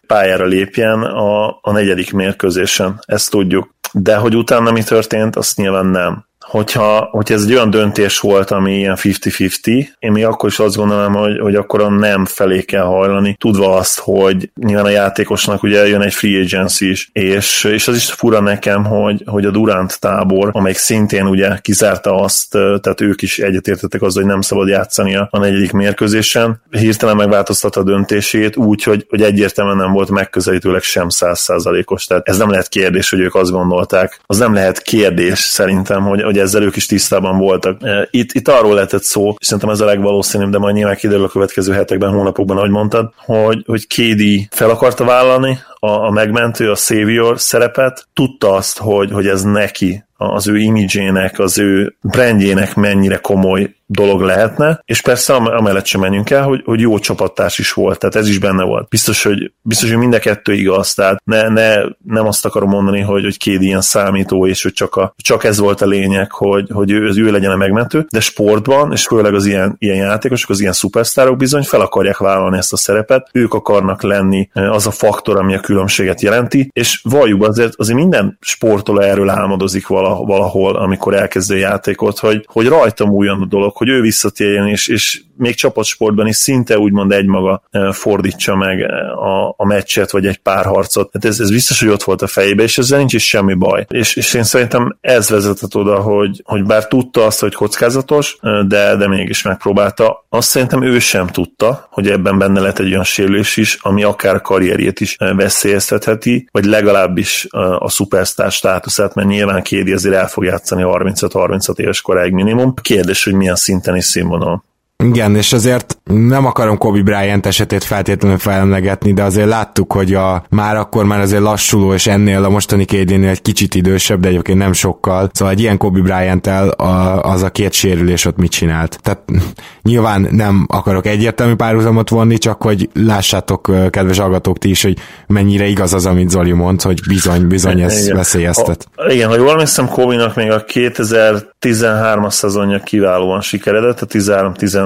pályára 0.08 0.46
lépjen 0.46 1.04
a, 1.04 1.48
a 1.62 1.72
negyedik 1.72 2.14
mérkőzésen. 2.14 3.00
Ezt 3.06 3.30
tudjuk. 3.30 3.76
De 3.92 4.16
hogy 4.16 4.36
utána 4.36 4.72
mi 4.72 4.84
történt, 4.84 5.36
azt 5.36 5.58
nyilván 5.58 5.86
nem 5.86 6.26
hogyha, 6.56 7.08
hogyha 7.12 7.34
ez 7.34 7.44
egy 7.44 7.54
olyan 7.54 7.70
döntés 7.70 8.20
volt, 8.20 8.52
ami 8.52 8.78
ilyen 8.78 8.98
50-50, 9.02 9.88
én 10.00 10.12
még 10.12 10.26
akkor 10.26 10.50
is 10.50 10.60
azt 10.60 10.76
gondolom, 10.76 11.14
hogy, 11.14 11.40
hogy 11.40 11.56
akkor 11.56 11.82
a 11.82 11.90
nem 11.90 12.26
felé 12.26 12.62
kell 12.62 12.84
hajlani, 12.84 13.36
tudva 13.40 13.76
azt, 13.76 14.00
hogy 14.00 14.52
nyilván 14.56 14.86
a 14.86 14.90
játékosnak 14.90 15.64
ugye 15.64 15.88
jön 15.88 16.02
egy 16.02 16.14
free 16.14 16.42
agency 16.42 16.90
is, 16.90 17.10
és, 17.14 17.64
és 17.64 17.88
az 17.88 17.96
is 17.96 18.12
fura 18.12 18.40
nekem, 18.40 18.84
hogy, 18.86 19.24
hogy 19.26 19.46
a 19.46 19.52
Durant 19.52 20.00
tábor, 20.00 20.50
amelyik 20.52 20.78
szintén 20.78 21.28
ugye 21.28 21.58
kizárta 21.62 22.16
azt, 22.16 22.52
tehát 22.52 23.02
ők 23.02 23.22
is 23.22 23.40
egyetértettek 23.40 24.02
azzal, 24.02 24.24
hogy 24.24 24.32
nem 24.32 24.42
szabad 24.42 24.68
játszani 24.68 25.16
a 25.16 25.30
negyedik 25.32 25.72
mérkőzésen, 25.72 26.62
hirtelen 26.72 27.16
megváltoztatta 27.16 27.80
a 27.80 27.84
döntését 27.84 28.58
úgy, 28.58 28.84
hogy, 28.84 29.06
hogy 29.10 29.22
egyértelműen 29.22 29.78
nem 29.78 29.92
volt 29.92 30.10
megközelítőleg 30.10 30.82
sem 30.82 31.10
százszázalékos. 31.10 32.06
Tehát 32.06 32.28
ez 32.28 32.38
nem 32.38 32.50
lehet 32.50 32.68
kérdés, 32.68 33.10
hogy 33.10 33.20
ők 33.20 33.36
azt 33.36 33.52
gondolták. 33.52 34.20
Az 34.26 34.38
nem 34.38 34.54
lehet 34.54 34.82
kérdés 34.82 35.40
szerintem, 35.40 36.04
hogy, 36.04 36.22
hogy 36.22 36.44
ezzel 36.46 36.64
ők 36.64 36.76
is 36.76 36.86
tisztában 36.86 37.38
voltak. 37.38 37.82
Itt, 38.10 38.32
itt 38.32 38.48
arról 38.48 38.74
lehetett 38.74 39.04
szó, 39.04 39.36
és 39.40 39.46
szerintem 39.46 39.70
ez 39.70 39.80
a 39.80 39.86
legvalószínűbb, 39.86 40.52
de 40.52 40.58
majd 40.58 40.76
nyilván 40.76 40.96
kiderül 40.96 41.24
a 41.24 41.30
következő 41.30 41.74
hetekben, 41.74 42.12
hónapokban, 42.12 42.58
ahogy 42.58 42.70
mondtad, 42.70 43.12
hogy, 43.16 43.64
hogy 43.66 43.88
KD 43.88 44.22
fel 44.50 44.70
akarta 44.70 45.04
vállalni 45.04 45.60
a, 45.80 45.90
a 45.90 46.12
megmentő, 46.12 46.72
a 46.72 46.76
savior 46.76 47.40
szerepet, 47.40 48.08
tudta 48.14 48.54
azt, 48.54 48.78
hogy, 48.78 49.12
hogy 49.12 49.28
ez 49.28 49.44
neki 49.44 50.04
az 50.18 50.48
ő 50.48 50.58
imidzsének, 50.58 51.40
az 51.40 51.58
ő 51.58 51.96
brandjének 52.02 52.76
mennyire 52.76 53.18
komoly 53.18 53.76
dolog 53.88 54.22
lehetne, 54.22 54.82
és 54.86 55.02
persze 55.02 55.34
amellett 55.34 55.86
sem 55.86 56.02
menjünk 56.02 56.30
el, 56.30 56.44
hogy, 56.44 56.62
hogy 56.66 56.80
jó 56.80 57.00
csapattárs 57.00 57.58
is 57.58 57.74
volt, 57.74 58.00
tehát 58.00 58.16
ez 58.16 58.28
is 58.28 58.40
benne 58.40 58.64
volt. 58.64 58.90
Biztos, 58.90 59.24
hogy, 59.24 59.52
biztos, 59.62 59.90
hogy 59.90 59.98
mind 59.98 60.14
a 60.14 60.20
kettő 60.20 60.54
igaz, 60.54 60.94
tehát 60.94 61.22
ne, 61.24 61.48
ne, 61.48 61.76
nem 62.06 62.28
azt 62.28 62.46
akarom 62.46 62.70
mondani, 62.70 63.02
hogy, 63.02 63.24
hogy 63.24 63.38
két 63.38 63.62
ilyen 63.62 63.82
számító, 63.82 64.48
és 64.48 64.64
hogy 64.64 64.74
csak, 64.74 64.96
a, 64.96 65.14
csak 65.18 65.44
ez 65.44 65.60
volt 65.60 65.82
a 65.82 65.86
lényeg, 65.86 66.32
hogy, 66.32 66.70
hogy 66.74 66.92
ő, 66.92 67.12
ő 67.16 67.32
legyen 67.32 67.52
a 67.52 67.56
megmentő, 67.56 68.06
de 68.10 68.20
sportban, 68.20 68.92
és 68.92 69.06
főleg 69.06 69.34
az 69.34 69.46
ilyen, 69.46 69.76
ilyen 69.80 69.98
játékosok, 69.98 70.50
az 70.50 70.60
ilyen 70.60 70.74
szupersztárok 70.74 71.38
bizony 71.38 71.64
fel 71.64 71.82
akarják 71.82 72.18
vállalni 72.18 72.58
ezt 72.58 72.74
a 72.74 72.78
szerepet, 72.78 73.30
ők 73.32 73.54
akarnak 73.54 74.02
lenni 74.02 74.50
az 74.54 74.88
a 74.88 74.92
faktor, 74.92 75.38
ami 75.38 75.56
a 75.56 75.60
különbséget 75.60 76.22
jelenti, 76.22 76.70
és 76.74 77.02
valljuk 77.04 77.44
azért, 77.44 77.74
azért 77.76 77.98
minden 77.98 78.38
sportoló 78.42 79.00
erről 79.00 79.30
álmodozik 79.30 79.88
valahol, 80.26 80.76
amikor 80.76 81.14
elkezdi 81.14 81.54
a 81.54 81.58
játékot, 81.58 82.20
hogy, 82.20 82.46
hogy 82.52 82.68
rajta 82.68 83.06
múljon 83.06 83.42
a 83.42 83.46
dolog, 83.46 83.76
hogy 83.76 83.90
ő 83.90 84.02
visszatérjen, 84.02 84.68
és, 84.68 84.88
és 84.88 85.22
még 85.38 85.56
csapatsportban 85.56 86.28
is 86.28 86.36
szinte 86.36 86.78
úgymond 86.78 87.12
egymaga 87.12 87.64
fordítsa 87.92 88.56
meg 88.56 88.82
a, 89.16 89.54
a 89.58 89.66
meccset, 89.66 90.12
vagy 90.12 90.26
egy 90.26 90.38
pár 90.38 90.66
harcot. 90.66 91.10
Hát 91.14 91.26
ez, 91.26 91.40
ez 91.40 91.52
biztos, 91.52 91.80
hogy 91.80 91.90
ott 91.90 92.04
volt 92.04 92.22
a 92.22 92.28
fejébe, 92.28 92.64
és 92.64 92.78
ezzel 92.78 92.98
nincs 92.98 93.14
is 93.14 93.28
semmi 93.28 93.54
baj. 93.54 93.86
És, 93.90 94.16
és 94.16 94.34
én 94.34 94.44
szerintem 94.44 94.98
ez 95.02 95.30
vezetett 95.30 95.76
oda, 95.76 96.00
hogy, 96.00 96.42
hogy 96.46 96.64
bár 96.64 96.88
tudta 96.88 97.26
azt, 97.26 97.40
hogy 97.40 97.54
kockázatos, 97.54 98.38
de, 98.68 98.96
de 98.96 99.08
mégis 99.08 99.42
megpróbálta. 99.42 100.26
Azt 100.30 100.50
szerintem 100.50 100.84
ő 100.84 101.00
sem 101.00 101.28
tudta, 101.28 101.88
hogy 101.92 102.10
ebben 102.10 102.38
benne 102.38 102.60
lehet 102.60 102.80
egy 102.80 102.92
olyan 102.92 103.04
sérülés 103.04 103.58
is, 103.58 103.78
ami 103.82 104.04
akár 104.04 104.36
a 104.36 104.42
karrierjét 104.42 105.00
is 105.00 105.16
veszélyeztetheti, 105.36 106.50
vagy 106.52 106.66
legalábbis 106.66 107.48
a 107.80 107.90
szupersztár 107.90 108.52
státuszát, 108.52 109.16
mert 109.16 109.28
nyilván 109.28 109.64
Kédi 109.64 109.92
azért 109.96 110.16
el 110.16 110.28
fog 110.28 110.44
játszani 110.44 110.84
35-36 110.86 111.80
éves 111.80 112.02
koráig 112.02 112.34
minimum. 112.34 112.74
Kérdés, 112.74 113.24
hogy 113.24 113.34
milyen 113.34 113.56
szinten 113.56 113.96
is 113.96 114.06
színvonal. 114.06 114.64
Igen, 115.04 115.36
és 115.36 115.54
azért 115.54 115.98
nem 116.04 116.46
akarom 116.46 116.78
Kobe 116.78 117.02
Bryant 117.02 117.46
esetét 117.46 117.84
feltétlenül 117.84 118.38
felemlegetni, 118.38 119.14
de 119.14 119.24
azért 119.24 119.48
láttuk, 119.48 119.94
hogy 119.94 120.14
a 120.14 120.44
már 120.50 120.76
akkor 120.76 121.06
már 121.06 121.20
azért 121.20 121.42
lassuló, 121.42 121.94
és 121.94 122.08
ennél 122.08 122.44
a 122.44 122.50
mostani 122.50 122.86
kédénél 122.86 123.30
egy 123.30 123.42
kicsit 123.42 123.76
idősebb, 123.76 124.20
de 124.20 124.28
egyébként 124.28 124.58
nem 124.58 124.74
sokkal. 124.74 125.30
Szóval 125.34 125.54
egy 125.54 125.60
ilyen 125.60 125.78
Kobe 125.78 126.02
bryant 126.02 126.48
a, 126.48 127.24
az 127.24 127.44
a 127.44 127.50
két 127.50 127.74
sérülés 127.74 128.26
ott 128.26 128.38
mit 128.38 128.52
csinált. 128.52 129.00
Tehát 129.02 129.22
nyilván 129.82 130.28
nem 130.32 130.66
akarok 130.70 131.06
egyértelmű 131.06 131.54
párhuzamot 131.54 132.10
vonni, 132.10 132.38
csak 132.38 132.62
hogy 132.62 132.90
lássátok, 132.94 133.72
kedves 133.90 134.20
hallgatók 134.20 134.58
ti 134.58 134.70
is, 134.70 134.84
hogy 134.84 134.98
mennyire 135.28 135.66
igaz 135.66 135.94
az, 135.94 136.06
amit 136.06 136.30
Zoli 136.30 136.52
mond, 136.52 136.82
hogy 136.82 137.00
bizony, 137.08 137.48
bizony 137.48 137.82
ez 137.82 138.04
igen. 138.04 138.16
veszélyeztet. 138.16 138.88
A, 138.96 139.12
igen, 139.12 139.30
ha 139.30 139.36
jól 139.36 139.50
emlékszem, 139.50 139.88
Kobe-nak 139.88 140.36
még 140.36 140.52
a 140.52 140.64
2013-as 140.64 142.32
szezonja 142.32 142.80
kiválóan 142.80 143.42
sikeredett, 143.42 144.02
a 144.02 144.06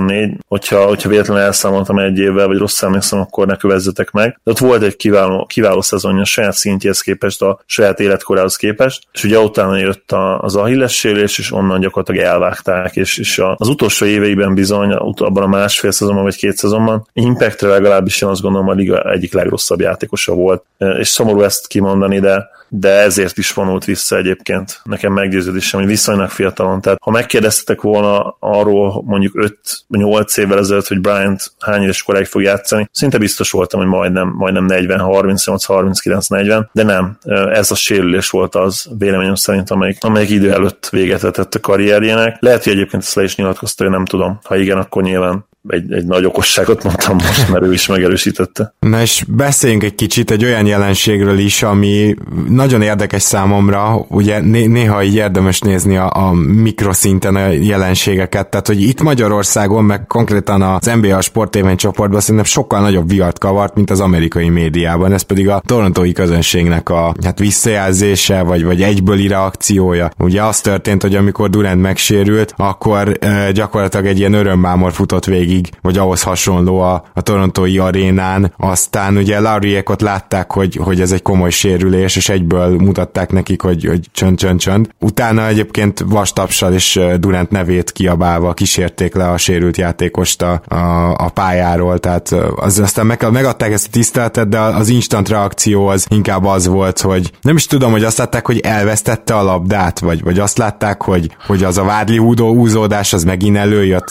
13-14, 0.07 0.37
hogyha, 0.47 0.85
hogyha 0.85 1.09
véletlenül 1.09 1.43
elszámoltam 1.43 1.99
egy 1.99 2.17
évvel, 2.17 2.47
vagy 2.47 2.57
rossz 2.57 2.81
emlékszem, 2.81 3.19
akkor 3.19 3.47
ne 3.47 3.55
kövezzetek 3.55 4.11
meg. 4.11 4.39
De 4.43 4.51
ott 4.51 4.57
volt 4.57 4.81
egy 4.81 4.95
kiváló, 4.95 5.45
kiváló 5.45 5.81
szezonja 5.81 6.21
a 6.21 6.25
saját 6.25 6.53
szintjéhez 6.53 7.01
képest, 7.01 7.41
a 7.41 7.59
saját 7.65 7.99
életkorához 7.99 8.55
képest, 8.55 9.03
és 9.11 9.23
ugye 9.23 9.39
utána 9.39 9.77
jött 9.77 10.11
az 10.39 10.55
Achilles 10.55 10.95
sérülés, 10.95 11.37
és 11.37 11.51
onnan 11.51 11.79
gyakorlatilag 11.79 12.25
elvágták, 12.25 12.95
és, 12.95 13.17
és 13.17 13.41
az 13.55 13.67
utolsó 13.67 14.05
éveiben 14.05 14.53
bizony, 14.53 14.91
abban 14.91 15.43
a 15.43 15.47
másfél 15.47 15.91
szezonban 15.91 16.23
vagy 16.23 16.35
két 16.35 16.57
szezonban, 16.57 17.07
Impactre 17.13 17.67
legalábbis 17.67 18.21
én 18.21 18.29
azt 18.29 18.41
gondolom 18.41 18.67
a 18.67 18.73
liga 18.73 19.11
egyik 19.11 19.33
legrosszabb 19.33 19.79
játékosa 19.79 20.33
volt, 20.33 20.63
és 20.99 21.07
szomorú 21.07 21.41
ezt 21.41 21.67
kimondani, 21.67 22.19
de 22.19 22.49
de 22.69 22.89
ezért 22.89 23.37
is 23.37 23.51
vonult 23.51 23.85
vissza 23.85 24.17
egyébként. 24.17 24.81
Nekem 24.83 25.13
meggyőződésem, 25.13 25.79
hogy 25.79 25.89
viszonylag 25.89 26.29
fiatalon. 26.29 26.81
Tehát 26.81 26.99
ha 27.01 27.11
megkérdeztetek 27.11 27.81
volna 27.81 28.35
arról 28.39 29.03
mondjuk 29.05 29.53
5-8 29.89 30.37
évvel 30.37 30.57
ezelőtt, 30.57 30.87
hogy 30.87 31.01
Bryant 31.01 31.51
hány 31.59 31.81
éves 31.81 32.03
koráig 32.03 32.25
fog 32.25 32.41
játszani, 32.41 32.89
szinte 32.91 33.17
biztos 33.17 33.51
voltam, 33.51 33.79
hogy 33.79 33.89
majdnem, 33.89 34.33
majdnem 34.37 34.65
40, 34.65 34.99
38, 34.99 35.65
39, 35.65 36.27
40, 36.27 36.69
de 36.73 36.83
nem. 36.83 37.17
Ez 37.51 37.71
a 37.71 37.75
sérülés 37.75 38.29
volt 38.29 38.55
az 38.55 38.89
véleményem 38.97 39.35
szerint, 39.35 39.69
amelyik, 39.69 40.03
amelyik 40.03 40.29
idő 40.29 40.51
előtt 40.51 40.87
véget 40.91 41.21
vetett 41.21 41.55
a 41.55 41.59
karrierjének. 41.59 42.37
Lehet, 42.39 42.63
hogy 42.63 42.73
egyébként 42.73 43.03
ezt 43.03 43.15
le 43.15 43.23
is 43.23 43.35
nyilatkozta, 43.35 43.83
hogy 43.83 43.93
nem 43.93 44.05
tudom. 44.05 44.39
Ha 44.43 44.57
igen, 44.57 44.77
akkor 44.77 45.03
nyilván 45.03 45.47
egy, 45.69 45.91
egy 45.91 46.05
nagy 46.05 46.25
okosságot 46.25 46.83
mondtam 46.83 47.15
most, 47.15 47.49
mert 47.49 47.63
ő 47.63 47.73
is 47.73 47.87
megerősítette. 47.87 48.73
Na 48.79 49.01
és 49.01 49.23
beszéljünk 49.27 49.83
egy 49.83 49.95
kicsit 49.95 50.31
egy 50.31 50.45
olyan 50.45 50.65
jelenségről 50.65 51.37
is, 51.37 51.63
ami 51.63 52.15
nagyon 52.49 52.81
érdekes 52.81 53.21
számomra, 53.21 54.05
ugye 54.07 54.39
né- 54.39 54.67
néha 54.67 55.03
így 55.03 55.15
érdemes 55.15 55.59
nézni 55.59 55.97
a, 55.97 56.11
a 56.13 56.31
mikroszinten 56.33 57.35
a 57.35 57.47
jelenségeket, 57.47 58.47
tehát 58.47 58.67
hogy 58.67 58.81
itt 58.81 59.01
Magyarországon, 59.01 59.83
meg 59.83 60.07
konkrétan 60.07 60.61
az 60.61 60.91
NBA 61.01 61.21
sportévény 61.21 61.77
csoportban 61.77 62.19
szerintem 62.19 62.45
sokkal 62.45 62.81
nagyobb 62.81 63.09
viart 63.09 63.39
kavart, 63.39 63.75
mint 63.75 63.89
az 63.89 63.99
amerikai 63.99 64.49
médiában, 64.49 65.13
ez 65.13 65.21
pedig 65.21 65.49
a 65.49 65.61
torontói 65.65 66.11
közönségnek 66.11 66.89
a 66.89 67.15
hát 67.23 67.39
visszajelzése, 67.39 68.41
vagy, 68.41 68.63
vagy 68.63 68.81
egybőli 68.81 69.27
reakciója. 69.27 70.11
Ugye 70.17 70.43
az 70.43 70.61
történt, 70.61 71.01
hogy 71.01 71.15
amikor 71.15 71.49
Durant 71.49 71.81
megsérült, 71.81 72.53
akkor 72.57 73.17
e, 73.19 73.51
gyakorlatilag 73.51 74.05
egy 74.05 74.19
ilyen 74.19 74.33
örömmámor 74.33 74.93
futott 74.93 75.25
végig 75.25 75.58
félig, 75.59 75.69
vagy 75.81 75.97
ahhoz 75.97 76.23
hasonló 76.23 76.79
a, 76.79 77.03
a 77.13 77.21
torontói 77.21 77.77
arénán, 77.77 78.53
aztán 78.57 79.17
ugye 79.17 79.39
Lauriekot 79.39 80.01
látták, 80.01 80.51
hogy, 80.51 80.75
hogy 80.75 81.01
ez 81.01 81.11
egy 81.11 81.21
komoly 81.21 81.49
sérülés, 81.49 82.15
és 82.15 82.29
egyből 82.29 82.77
mutatták 82.77 83.31
nekik, 83.31 83.61
hogy, 83.61 83.85
hogy 83.85 83.99
csönd, 84.11 84.37
csönd, 84.37 84.59
csönd. 84.59 84.89
Utána 84.99 85.47
egyébként 85.47 86.03
vastapsal 86.07 86.73
és 86.73 86.99
Durant 87.19 87.51
nevét 87.51 87.91
kiabálva 87.91 88.53
kísérték 88.53 89.15
le 89.15 89.29
a 89.29 89.37
sérült 89.37 89.77
játékost 89.77 90.41
a, 90.41 90.61
a, 90.67 91.13
a 91.17 91.29
pályáról, 91.29 91.99
tehát 91.99 92.35
az, 92.55 92.79
aztán 92.79 93.05
meg, 93.05 93.31
megadták 93.31 93.71
ezt 93.71 93.87
a 93.87 93.91
tiszteletet, 93.91 94.49
de 94.49 94.59
az 94.59 94.89
instant 94.89 95.29
reakció 95.29 95.87
az 95.87 96.05
inkább 96.09 96.45
az 96.45 96.67
volt, 96.67 97.01
hogy 97.01 97.31
nem 97.41 97.55
is 97.55 97.65
tudom, 97.65 97.91
hogy 97.91 98.03
azt 98.03 98.17
látták, 98.17 98.45
hogy 98.45 98.59
elvesztette 98.59 99.35
a 99.35 99.43
labdát, 99.43 99.99
vagy, 99.99 100.23
vagy 100.23 100.39
azt 100.39 100.57
látták, 100.57 101.01
hogy, 101.01 101.35
hogy 101.47 101.63
az 101.63 101.77
a 101.77 101.83
vádli 101.83 102.17
húdó 102.17 102.53
húzódás 102.53 103.13
az 103.13 103.23
megint 103.23 103.57
előjött. 103.57 104.07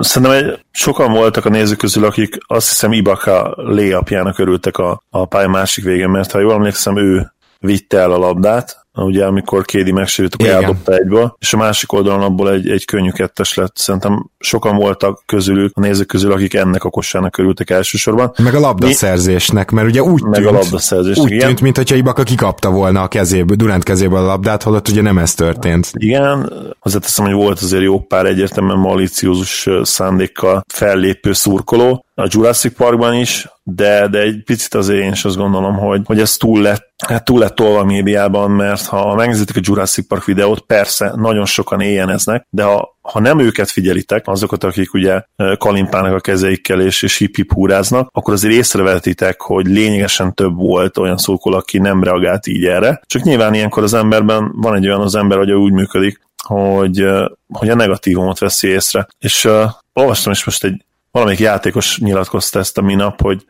Szerintem 0.00 0.30
egy, 0.30 0.60
sokan 0.70 1.12
voltak 1.12 1.44
a 1.44 1.48
nézők 1.48 1.78
közül, 1.78 2.04
akik 2.04 2.36
azt 2.46 2.68
hiszem 2.68 2.92
Ibaka 2.92 3.54
léapjának 3.56 4.38
örültek 4.38 4.78
a, 4.78 5.02
a 5.10 5.24
pálya 5.24 5.48
másik 5.48 5.84
végén, 5.84 6.08
mert 6.08 6.30
ha 6.30 6.38
jól 6.38 6.52
emlékszem, 6.52 6.96
ő 6.96 7.32
vitte 7.60 7.98
el 7.98 8.12
a 8.12 8.18
labdát, 8.18 8.86
ugye 8.92 9.26
amikor 9.26 9.64
Kédi 9.64 9.92
megsérült, 9.92 10.34
akkor 10.34 10.48
eldobta 10.48 10.94
egyből, 10.94 11.36
és 11.38 11.52
a 11.52 11.56
másik 11.56 11.92
oldalon 11.92 12.22
abból 12.22 12.50
egy, 12.50 12.68
egy 12.68 12.84
könnyű 12.84 13.10
kettes 13.10 13.54
lett. 13.54 13.76
Szerintem 13.76 14.30
sokan 14.40 14.76
voltak 14.76 15.22
közülük, 15.26 15.72
a 15.76 15.80
nézők 15.80 16.06
közül, 16.06 16.32
akik 16.32 16.54
ennek 16.54 16.84
a 16.84 16.90
kosárnak 16.90 17.38
örültek 17.38 17.70
elsősorban. 17.70 18.32
Meg 18.42 18.54
a 18.54 18.60
labdaszerzésnek, 18.60 19.70
mert 19.70 19.88
ugye 19.88 20.02
úgy 20.02 20.22
meg 20.22 20.40
tűnt, 20.40 20.54
a 20.54 20.58
labdaszerzésnek, 20.58 21.32
úgy 21.32 21.38
tűnt, 21.38 21.60
mintha 21.60 21.94
Ibaka 21.94 22.22
kikapta 22.22 22.70
volna 22.70 23.02
a 23.02 23.08
kezéből, 23.08 23.56
Durant 23.56 23.82
kezéből 23.82 24.18
a 24.18 24.26
labdát, 24.26 24.62
holott 24.62 24.88
ugye 24.88 25.02
nem 25.02 25.18
ez 25.18 25.34
történt. 25.34 25.90
Igen, 25.92 26.52
azért 26.80 27.02
teszem, 27.02 27.24
hogy 27.24 27.34
volt 27.34 27.60
azért 27.60 27.82
jó 27.82 28.00
pár 28.00 28.26
egyértelműen 28.26 28.78
maliciózus 28.78 29.68
szándékkal 29.82 30.64
fellépő 30.68 31.32
szurkoló, 31.32 32.04
a 32.20 32.26
Jurassic 32.30 32.76
Parkban 32.76 33.14
is, 33.14 33.48
de, 33.62 34.08
de 34.08 34.18
egy 34.18 34.42
picit 34.44 34.74
azért 34.74 35.02
én 35.02 35.12
is 35.12 35.24
azt 35.24 35.36
gondolom, 35.36 35.76
hogy, 35.76 36.00
hogy 36.04 36.20
ez 36.20 36.36
túl 36.36 36.60
lett, 36.60 36.88
hát 37.06 37.24
túl 37.24 37.38
lett 37.38 37.54
tolva 37.54 37.78
a 37.78 37.84
médiában, 37.84 38.50
mert 38.50 38.86
ha 38.86 39.14
megnézitek 39.14 39.56
a 39.56 39.60
Jurassic 39.62 40.06
Park 40.06 40.24
videót, 40.24 40.60
persze 40.60 41.12
nagyon 41.16 41.46
sokan 41.46 41.80
éjjeneznek, 41.80 42.46
de 42.50 42.62
ha, 42.62 42.98
ha 43.12 43.20
nem 43.20 43.38
őket 43.38 43.70
figyelitek, 43.70 44.26
azokat, 44.26 44.64
akik 44.64 44.94
ugye 44.94 45.22
kalimpának 45.58 46.14
a 46.14 46.20
kezeikkel 46.20 46.80
és, 46.80 47.02
és 47.02 47.16
hip 47.16 47.36
hip 47.36 47.52
húráznak, 47.52 48.08
akkor 48.12 48.34
azért 48.34 48.54
észrevetitek, 48.54 49.40
hogy 49.40 49.66
lényegesen 49.66 50.34
több 50.34 50.56
volt 50.56 50.98
olyan 50.98 51.16
szókol, 51.16 51.54
aki 51.54 51.78
nem 51.78 52.02
reagált 52.02 52.46
így 52.46 52.64
erre. 52.64 53.00
Csak 53.06 53.22
nyilván 53.22 53.54
ilyenkor 53.54 53.82
az 53.82 53.94
emberben 53.94 54.52
van 54.54 54.74
egy 54.74 54.86
olyan 54.86 55.00
az 55.00 55.14
ember, 55.14 55.38
hogy 55.38 55.52
úgy 55.52 55.72
működik, 55.72 56.20
hogy, 56.44 57.06
hogy 57.48 57.68
a 57.68 57.74
negatívumot 57.74 58.38
veszi 58.38 58.68
észre. 58.68 59.06
És 59.18 59.44
uh, 59.44 59.70
olvastam 59.92 60.32
is 60.32 60.44
most 60.44 60.64
egy 60.64 60.84
valamelyik 61.10 61.40
játékos 61.40 61.98
nyilatkozta 61.98 62.58
ezt 62.58 62.78
a 62.78 62.82
minap, 62.82 63.20
hogy 63.20 63.44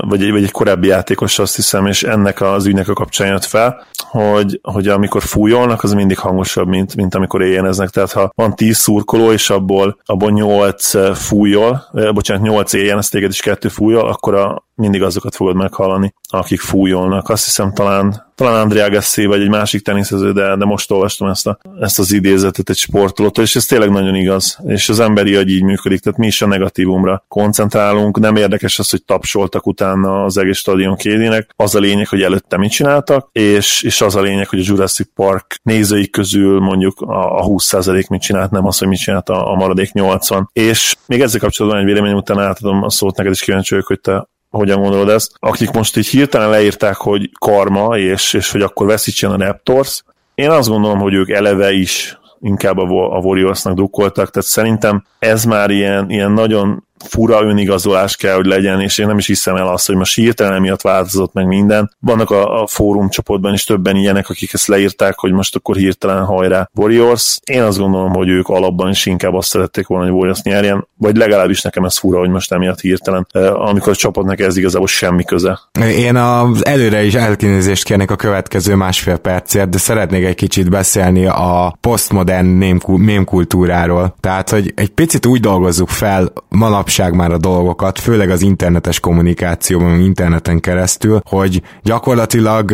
vagy 0.00 0.30
vagy 0.30 0.42
egy 0.42 0.50
korábbi 0.50 0.86
játékos 0.86 1.38
azt 1.38 1.56
hiszem, 1.56 1.86
és 1.86 2.02
ennek 2.02 2.40
az 2.40 2.66
ügynek 2.66 2.88
a 2.88 2.92
kapcsán 2.92 3.28
jött 3.28 3.44
fel, 3.44 3.86
hogy, 4.10 4.60
hogy 4.62 4.88
amikor 4.88 5.22
fújolnak, 5.22 5.82
az 5.82 5.92
mindig 5.92 6.18
hangosabb, 6.18 6.68
mint, 6.68 6.96
mint 6.96 7.14
amikor 7.14 7.42
éjjeneznek. 7.42 7.88
Tehát 7.88 8.12
ha 8.12 8.32
van 8.34 8.54
10 8.54 8.76
szurkoló, 8.76 9.32
és 9.32 9.50
abból, 9.50 9.98
abból 10.04 10.30
8 10.30 11.14
fújol, 11.16 11.82
bocsánat, 12.14 12.42
8 12.42 12.72
éjjen, 12.72 12.98
ez 12.98 13.08
téged 13.08 13.30
is 13.30 13.40
kettő 13.40 13.68
fújol, 13.68 14.08
akkor 14.08 14.34
a, 14.34 14.67
mindig 14.78 15.02
azokat 15.02 15.34
fogod 15.34 15.56
meghallani, 15.56 16.14
akik 16.28 16.60
fújolnak. 16.60 17.28
Azt 17.28 17.44
hiszem 17.44 17.72
talán, 17.72 18.26
talán 18.34 18.60
André 18.60 18.80
Agassi, 18.80 19.26
vagy 19.26 19.40
egy 19.40 19.48
másik 19.48 19.82
teniszező, 19.82 20.32
de, 20.32 20.56
de 20.56 20.64
most 20.64 20.90
olvastam 20.90 21.28
ezt, 21.28 21.46
a, 21.46 21.58
ezt 21.80 21.98
az 21.98 22.12
idézetet 22.12 22.70
egy 22.70 22.76
sportolótól, 22.76 23.44
és 23.44 23.56
ez 23.56 23.64
tényleg 23.64 23.90
nagyon 23.90 24.14
igaz. 24.14 24.58
És 24.66 24.88
az 24.88 25.00
emberi 25.00 25.36
agy 25.36 25.50
így 25.50 25.62
működik, 25.62 26.00
tehát 26.00 26.18
mi 26.18 26.26
is 26.26 26.42
a 26.42 26.46
negatívumra 26.46 27.24
koncentrálunk, 27.28 28.18
nem 28.18 28.36
érdekes 28.36 28.78
az, 28.78 28.90
hogy 28.90 29.04
tapsoltak 29.04 29.66
utána 29.66 30.24
az 30.24 30.38
egész 30.38 30.58
stadion 30.58 30.96
kédének, 30.96 31.50
az 31.56 31.74
a 31.74 31.78
lényeg, 31.78 32.08
hogy 32.08 32.22
előtte 32.22 32.56
mit 32.56 32.70
csináltak, 32.70 33.28
és, 33.32 33.82
és 33.82 34.00
az 34.00 34.16
a 34.16 34.20
lényeg, 34.20 34.48
hogy 34.48 34.58
a 34.58 34.64
Jurassic 34.66 35.08
Park 35.14 35.60
nézői 35.62 36.10
közül 36.10 36.60
mondjuk 36.60 37.00
a, 37.00 37.38
a 37.38 37.46
20% 37.46 38.08
mit 38.08 38.20
csinált, 38.20 38.50
nem 38.50 38.66
az, 38.66 38.78
hogy 38.78 38.88
mit 38.88 38.98
csinált 38.98 39.28
a, 39.28 39.50
a 39.50 39.54
maradék 39.54 39.92
80. 39.92 40.50
És 40.52 40.96
még 41.06 41.20
ezzel 41.20 41.40
kapcsolatban 41.40 41.80
egy 41.80 41.86
vélemény 41.86 42.12
után 42.12 42.38
átadom 42.38 42.82
a 42.82 42.90
szót 42.90 43.16
neked, 43.16 43.32
is 43.32 43.40
kíváncsi 43.40 43.74
vagyok, 43.74 43.88
hogy 43.88 44.00
te 44.00 44.28
hogyan 44.50 44.80
gondolod 44.80 45.08
ezt, 45.08 45.32
akik 45.38 45.70
most 45.70 45.96
így 45.96 46.06
hirtelen 46.06 46.50
leírták, 46.50 46.96
hogy 46.96 47.30
karma, 47.38 47.98
és, 47.98 48.32
és 48.32 48.50
hogy 48.50 48.62
akkor 48.62 48.86
veszítsen 48.86 49.30
a 49.30 49.36
Raptors, 49.36 50.02
én 50.34 50.50
azt 50.50 50.68
gondolom, 50.68 50.98
hogy 50.98 51.14
ők 51.14 51.30
eleve 51.30 51.72
is 51.72 52.18
inkább 52.40 52.78
a 52.78 53.18
Warriorsnak 53.22 53.74
dukkoltak, 53.74 54.30
tehát 54.30 54.48
szerintem 54.48 55.04
ez 55.18 55.44
már 55.44 55.70
ilyen, 55.70 56.10
ilyen 56.10 56.32
nagyon 56.32 56.87
fura 57.04 57.42
önigazolás 57.42 58.16
kell, 58.16 58.34
hogy 58.34 58.46
legyen, 58.46 58.80
és 58.80 58.98
én 58.98 59.06
nem 59.06 59.18
is 59.18 59.26
hiszem 59.26 59.56
el 59.56 59.68
azt, 59.68 59.86
hogy 59.86 59.96
most 59.96 60.14
hirtelen 60.14 60.60
miatt 60.60 60.80
változott 60.80 61.32
meg 61.32 61.46
minden. 61.46 61.96
Vannak 62.00 62.30
a, 62.30 62.62
a 62.62 62.66
fórum 62.66 63.08
csoportban 63.08 63.52
is 63.52 63.64
többen 63.64 63.96
ilyenek, 63.96 64.28
akik 64.28 64.52
ezt 64.52 64.66
leírták, 64.66 65.18
hogy 65.18 65.32
most 65.32 65.56
akkor 65.56 65.76
hirtelen 65.76 66.24
hajrá 66.24 66.70
Warriors. 66.74 67.38
Én 67.44 67.62
azt 67.62 67.78
gondolom, 67.78 68.12
hogy 68.12 68.28
ők 68.28 68.48
alapban 68.48 68.90
is 68.90 69.06
inkább 69.06 69.34
azt 69.34 69.48
szerették 69.48 69.86
volna, 69.86 70.04
hogy 70.04 70.14
Warriors 70.14 70.42
nyerjen, 70.42 70.86
vagy 70.96 71.16
legalábbis 71.16 71.62
nekem 71.62 71.84
ez 71.84 71.98
fura, 71.98 72.18
hogy 72.18 72.30
most 72.30 72.52
emiatt 72.52 72.80
hirtelen, 72.80 73.26
amikor 73.54 73.92
a 73.92 73.96
csapatnak 73.96 74.40
ez 74.40 74.56
igazából 74.56 74.86
semmi 74.86 75.24
köze. 75.24 75.60
Én 75.80 76.16
az 76.16 76.66
előre 76.66 77.04
is 77.04 77.14
elkinézést 77.14 77.84
kérnék 77.84 78.10
a 78.10 78.16
következő 78.16 78.74
másfél 78.74 79.16
percért, 79.16 79.68
de 79.68 79.78
szeretnék 79.78 80.24
egy 80.24 80.34
kicsit 80.34 80.70
beszélni 80.70 81.26
a 81.26 81.76
postmodern 81.80 82.46
mémkultúráról. 82.86 84.14
Tehát, 84.20 84.50
hogy 84.50 84.72
egy 84.76 84.88
picit 84.88 85.26
úgy 85.26 85.40
dolgozzuk 85.40 85.88
fel 85.88 86.32
manap 86.48 86.87
manapság 86.88 87.14
már 87.14 87.32
a 87.32 87.38
dolgokat, 87.38 87.98
főleg 87.98 88.30
az 88.30 88.42
internetes 88.42 89.00
kommunikációban, 89.00 90.00
interneten 90.00 90.60
keresztül, 90.60 91.20
hogy 91.24 91.62
gyakorlatilag 91.82 92.70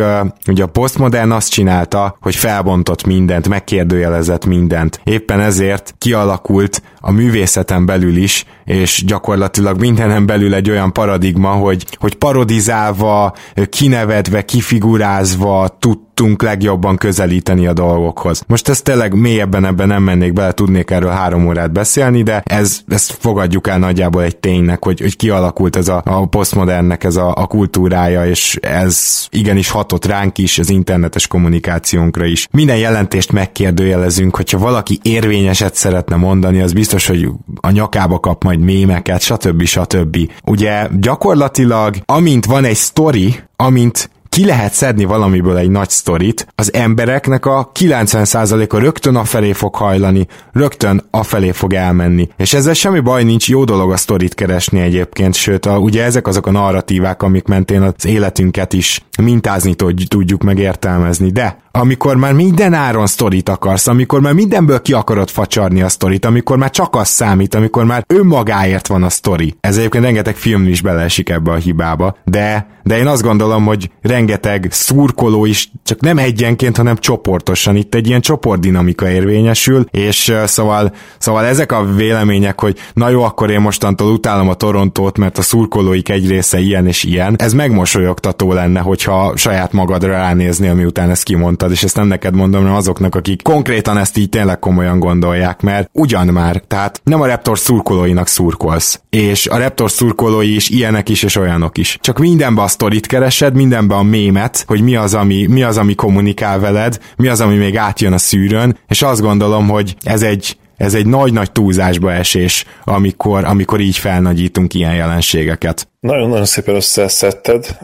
ugye 0.47 0.63
a 0.63 0.67
postmodern 0.67 1.31
azt 1.31 1.51
csinálta, 1.51 2.17
hogy 2.21 2.35
felbontott 2.35 3.07
mindent, 3.07 3.49
megkérdőjelezett 3.49 4.47
mindent. 4.47 5.01
Éppen 5.05 5.41
ezért 5.41 5.95
kialakult 5.99 6.83
a 7.01 7.11
művészeten 7.11 7.87
belül 7.87 8.17
is, 8.17 8.45
és 8.65 9.05
gyakorlatilag 9.07 9.81
mindenen 9.81 10.27
belül 10.27 10.55
egy 10.55 10.71
olyan 10.71 10.93
paradigma, 10.93 11.51
hogy, 11.51 11.87
hogy 11.99 12.15
parodizálva, 12.15 13.35
kinevedve, 13.71 14.45
kifigurázva 14.45 15.77
tud, 15.79 15.99
tudtunk 16.15 16.43
legjobban 16.43 16.97
közelíteni 16.97 17.67
a 17.67 17.73
dolgokhoz. 17.73 18.45
Most 18.47 18.69
ezt 18.69 18.85
tényleg 18.85 19.15
mélyebben 19.15 19.65
ebben 19.65 19.87
nem 19.87 20.03
mennék 20.03 20.33
bele, 20.33 20.53
tudnék 20.53 20.91
erről 20.91 21.11
három 21.11 21.47
órát 21.47 21.73
beszélni, 21.73 22.23
de 22.23 22.43
ez, 22.45 22.81
ezt 22.89 23.17
fogadjuk 23.21 23.69
el 23.69 23.79
nagyjából 23.79 24.23
egy 24.23 24.37
ténynek, 24.37 24.85
hogy, 24.85 25.01
hogy 25.01 25.17
kialakult 25.17 25.77
ez 25.77 25.89
a, 25.89 26.03
a 26.05 26.27
posztmodernnek 26.27 27.05
ez 27.05 27.17
a, 27.17 27.35
a 27.37 27.47
kultúrája, 27.47 28.27
és 28.27 28.59
ez 28.63 29.27
igenis 29.31 29.71
hatott 29.71 30.07
ránk 30.07 30.39
is, 30.39 30.59
az 30.59 30.71
internetes 30.71 31.27
kommunikációnkra 31.27 32.25
is. 32.25 32.49
Minden 32.51 32.77
jelentést 32.77 33.33
megkérdőjelezünk, 33.33 34.37
hogyha 34.37 34.59
valaki 34.59 34.99
érvényeset 35.03 35.75
szeretne 35.75 36.17
mondani, 36.17 36.61
az 36.61 36.73
biztos, 36.73 37.07
hogy 37.07 37.29
a 37.61 37.71
nyakába 37.71 38.21
kap 38.21 38.45
majd 38.45 38.54
mémeket, 38.61 39.21
stb. 39.21 39.65
stb. 39.65 40.17
Ugye 40.45 40.89
gyakorlatilag, 41.01 41.97
amint 42.05 42.45
van 42.45 42.65
egy 42.65 42.77
story, 42.77 43.41
amint 43.57 44.11
ki 44.35 44.45
lehet 44.45 44.73
szedni 44.73 45.05
valamiből 45.05 45.57
egy 45.57 45.71
nagy 45.71 45.91
sztorit, 45.91 46.47
az 46.55 46.73
embereknek 46.73 47.47
a 47.47 47.71
90%-a 47.81 48.79
rögtön 48.79 49.17
afelé 49.17 49.53
fog 49.53 49.75
hajlani, 49.75 50.27
rögtön 50.53 51.05
afelé 51.11 51.51
fog 51.51 51.73
elmenni. 51.73 52.29
És 52.37 52.55
ezzel 52.55 52.75
semmi 52.75 53.01
baj 53.01 53.25
nincs, 53.25 53.49
jó 53.49 53.65
dolog 53.65 53.93
a 53.93 53.97
sztorit 53.97 54.35
keresni 54.35 54.81
egyébként, 54.81 55.35
sőt, 55.35 55.67
a, 55.67 55.79
ugye 55.79 56.05
ezek 56.05 56.27
azok 56.27 56.47
a 56.47 56.51
narratívák, 56.51 57.23
amik 57.23 57.47
mentén 57.47 57.83
az 57.83 58.07
életünket 58.07 58.73
is 58.73 59.05
mintázni 59.23 59.75
tudjuk 60.09 60.43
megértelmezni, 60.43 61.31
de 61.31 61.63
amikor 61.77 62.17
már 62.17 62.33
minden 62.33 62.73
áron 62.73 63.07
sztorit 63.07 63.49
akarsz, 63.49 63.87
amikor 63.87 64.21
már 64.21 64.33
mindenből 64.33 64.83
ki 64.83 64.93
akarod 64.93 65.31
facsarni 65.31 65.83
a 65.83 65.89
sztorit, 65.89 66.25
amikor 66.25 66.57
már 66.57 66.71
csak 66.71 66.97
az 66.97 67.09
számít, 67.09 67.55
amikor 67.55 67.85
már 67.85 68.05
önmagáért 68.07 68.87
van 68.87 69.03
a 69.03 69.09
sztori. 69.09 69.55
Ez 69.61 69.77
egyébként 69.77 70.05
rengeteg 70.05 70.37
film 70.37 70.67
is 70.67 70.81
beleesik 70.81 71.29
ebbe 71.29 71.51
a 71.51 71.57
hibába, 71.57 72.17
de, 72.25 72.67
de 72.83 72.99
én 72.99 73.07
azt 73.07 73.23
gondolom, 73.23 73.65
hogy 73.65 73.91
rengeteg 74.03 74.24
szurkoló 74.71 75.45
is 75.45 75.71
csak 75.85 76.01
nem 76.01 76.19
egyenként, 76.19 76.77
hanem 76.77 76.97
csoportosan. 76.97 77.77
Itt 77.77 77.95
egy 77.95 78.07
ilyen 78.07 78.21
csoportdinamika 78.21 79.09
érvényesül, 79.09 79.85
és 79.91 80.35
szóval, 80.47 80.93
szóval 81.19 81.45
ezek 81.45 81.73
a 81.73 81.85
vélemények, 81.85 82.61
hogy 82.61 82.79
na 82.95 83.09
jó, 83.09 83.23
akkor 83.23 83.51
én 83.51 83.61
mostantól 83.61 84.13
utálom 84.13 84.49
a 84.49 84.55
Torontót, 84.55 85.19
mert 85.19 85.39
a 85.39 85.43
szurkolóik 85.43 86.09
egy 86.09 86.29
része 86.29 86.59
ilyen 86.59 86.87
és 86.87 87.05
ilyen, 87.05 87.35
ez 87.39 87.53
megmosolyogtató 87.53 88.53
lenne, 88.53 88.81
hogyha 88.81 89.37
saját 89.37 89.73
magadra 89.73 90.11
ránéznél, 90.11 90.75
miután 90.75 91.11
ezt 91.11 91.23
kimondta 91.23 91.43
mondtad, 91.45 91.71
és 91.71 91.83
ezt 91.83 91.97
nem 91.97 92.07
neked 92.07 92.35
mondom, 92.35 92.61
hanem 92.61 92.77
azoknak, 92.77 93.15
akik 93.15 93.43
konkrétan 93.43 93.99
ezt 93.99 94.17
így 94.17 94.29
tényleg 94.29 94.59
komolyan 94.59 94.99
gondolják, 94.99 95.61
mert 95.61 95.91
ugyan 95.93 96.27
már, 96.27 96.63
tehát 96.69 97.01
nem 97.05 97.21
a 97.21 97.27
Raptors 97.27 97.61
szurkolóinak 97.61 98.27
szurkolsz, 98.27 99.01
és 99.11 99.47
a 99.47 99.59
Raptors 99.59 99.93
szurkolói 99.93 100.55
is 100.55 100.69
ilyenek 100.69 101.09
is, 101.09 101.23
és 101.23 101.37
olyanok 101.37 101.79
is. 101.79 101.99
Csak 102.01 102.19
mindenbe 102.19 102.63
a 102.63 102.67
sztorit 102.67 103.07
keresed, 103.07 103.55
mindenbe 103.55 103.95
a 103.95 104.03
mémet, 104.15 104.65
hogy 104.67 104.81
mi 104.81 104.97
az, 104.97 105.15
ami, 105.15 105.47
mi 105.47 105.63
az, 105.63 105.79
ami 105.79 105.95
kommunikál 105.95 106.59
veled, 106.59 106.99
mi 107.17 107.29
az, 107.29 107.41
ami 107.41 107.57
még 107.57 107.77
átjön 107.77 108.13
a 108.13 108.19
szűrőn, 108.19 108.79
és 108.89 109.03
azt 109.03 109.21
gondolom, 109.21 109.69
hogy 109.69 109.97
ez 110.03 110.23
egy 110.23 110.57
ez 110.77 110.95
egy 110.95 111.07
nagy-nagy 111.07 111.53
túlzásba 111.53 112.13
esés, 112.13 112.65
amikor, 112.85 113.45
amikor 113.45 113.81
így 113.81 113.97
felnagyítunk 113.97 114.75
ilyen 114.75 114.95
jelenségeket. 114.95 115.89
Nagyon-nagyon 116.05 116.45
szépen 116.45 116.75
összeszedted, 116.75 117.77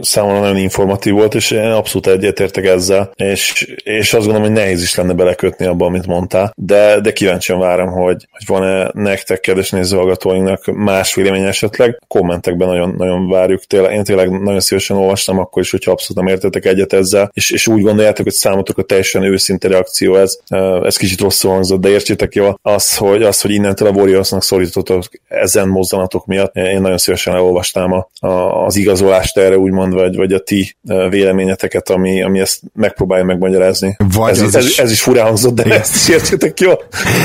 számomra 0.00 0.40
nagyon 0.40 0.56
informatív 0.56 1.12
volt, 1.12 1.34
és 1.34 1.50
én 1.50 1.70
abszolút 1.70 2.06
egyetértek 2.06 2.64
ezzel, 2.64 3.10
és, 3.14 3.74
és 3.82 4.14
azt 4.14 4.24
gondolom, 4.24 4.48
hogy 4.48 4.56
nehéz 4.56 4.82
is 4.82 4.94
lenne 4.94 5.12
belekötni 5.12 5.66
abba, 5.66 5.86
amit 5.86 6.06
mondtál, 6.06 6.52
de, 6.56 7.00
de 7.00 7.12
kíváncsian 7.12 7.58
várom, 7.58 7.88
hogy, 7.88 8.28
hogy 8.30 8.46
van-e 8.46 8.90
nektek, 8.92 9.40
kedves 9.40 9.70
nézőhallgatóinknak 9.70 10.64
más 10.64 11.14
vélemény 11.14 11.44
esetleg. 11.44 11.98
Kommentekben 12.08 12.68
nagyon, 12.68 12.94
nagyon 12.98 13.28
várjuk. 13.28 13.64
Tényleg, 13.64 13.92
én 13.92 14.04
tényleg 14.04 14.30
nagyon 14.42 14.60
szívesen 14.60 14.96
olvastam 14.96 15.38
akkor 15.38 15.62
is, 15.62 15.70
hogyha 15.70 15.90
abszolút 15.90 16.24
nem 16.24 16.34
értetek 16.34 16.64
egyet 16.64 16.92
ezzel, 16.92 17.30
és, 17.32 17.50
és 17.50 17.66
úgy 17.66 17.82
gondoljátok, 17.82 18.24
hogy 18.24 18.34
számotokra 18.34 18.82
teljesen 18.82 19.22
őszinte 19.22 19.68
reakció 19.68 20.16
ez. 20.16 20.38
Ez 20.82 20.96
kicsit 20.96 21.20
rosszul 21.20 21.50
hangzott, 21.50 21.80
de 21.80 21.88
értsétek 21.88 22.34
jól, 22.34 22.58
az, 22.62 22.96
hogy, 22.96 23.22
az, 23.22 23.40
hogy 23.40 23.50
innentől 23.50 23.88
a 23.88 23.92
Warriorsnak 23.92 24.42
szorítottok 24.42 25.02
ezen 25.28 25.68
mozdulatok 25.68 26.26
miatt, 26.26 26.54
én 26.54 26.80
nagyon 26.80 26.98
szívesen 26.98 27.46
elolvastam 27.48 27.92
a, 27.92 28.08
a, 28.26 28.64
az 28.64 28.76
igazolást 28.76 29.36
erre 29.36 29.58
úgymond, 29.58 29.92
vagy, 29.92 30.16
vagy 30.16 30.32
a 30.32 30.38
ti 30.38 30.76
véleményeteket, 31.10 31.90
ami, 31.90 32.22
ami 32.22 32.40
ezt 32.40 32.60
megpróbálja 32.74 33.24
megmagyarázni. 33.24 33.96
Vagy 34.12 34.30
ez, 34.30 34.54
ez, 34.54 34.66
is... 34.66 34.78
ez 34.78 34.90
is 34.90 35.00
furán 35.00 35.24
hangzott, 35.24 35.54
de 35.54 35.62
Igen. 35.64 35.80
ezt 35.80 35.94
is 35.94 36.08
értsétek 36.08 36.60
jól. 36.60 36.82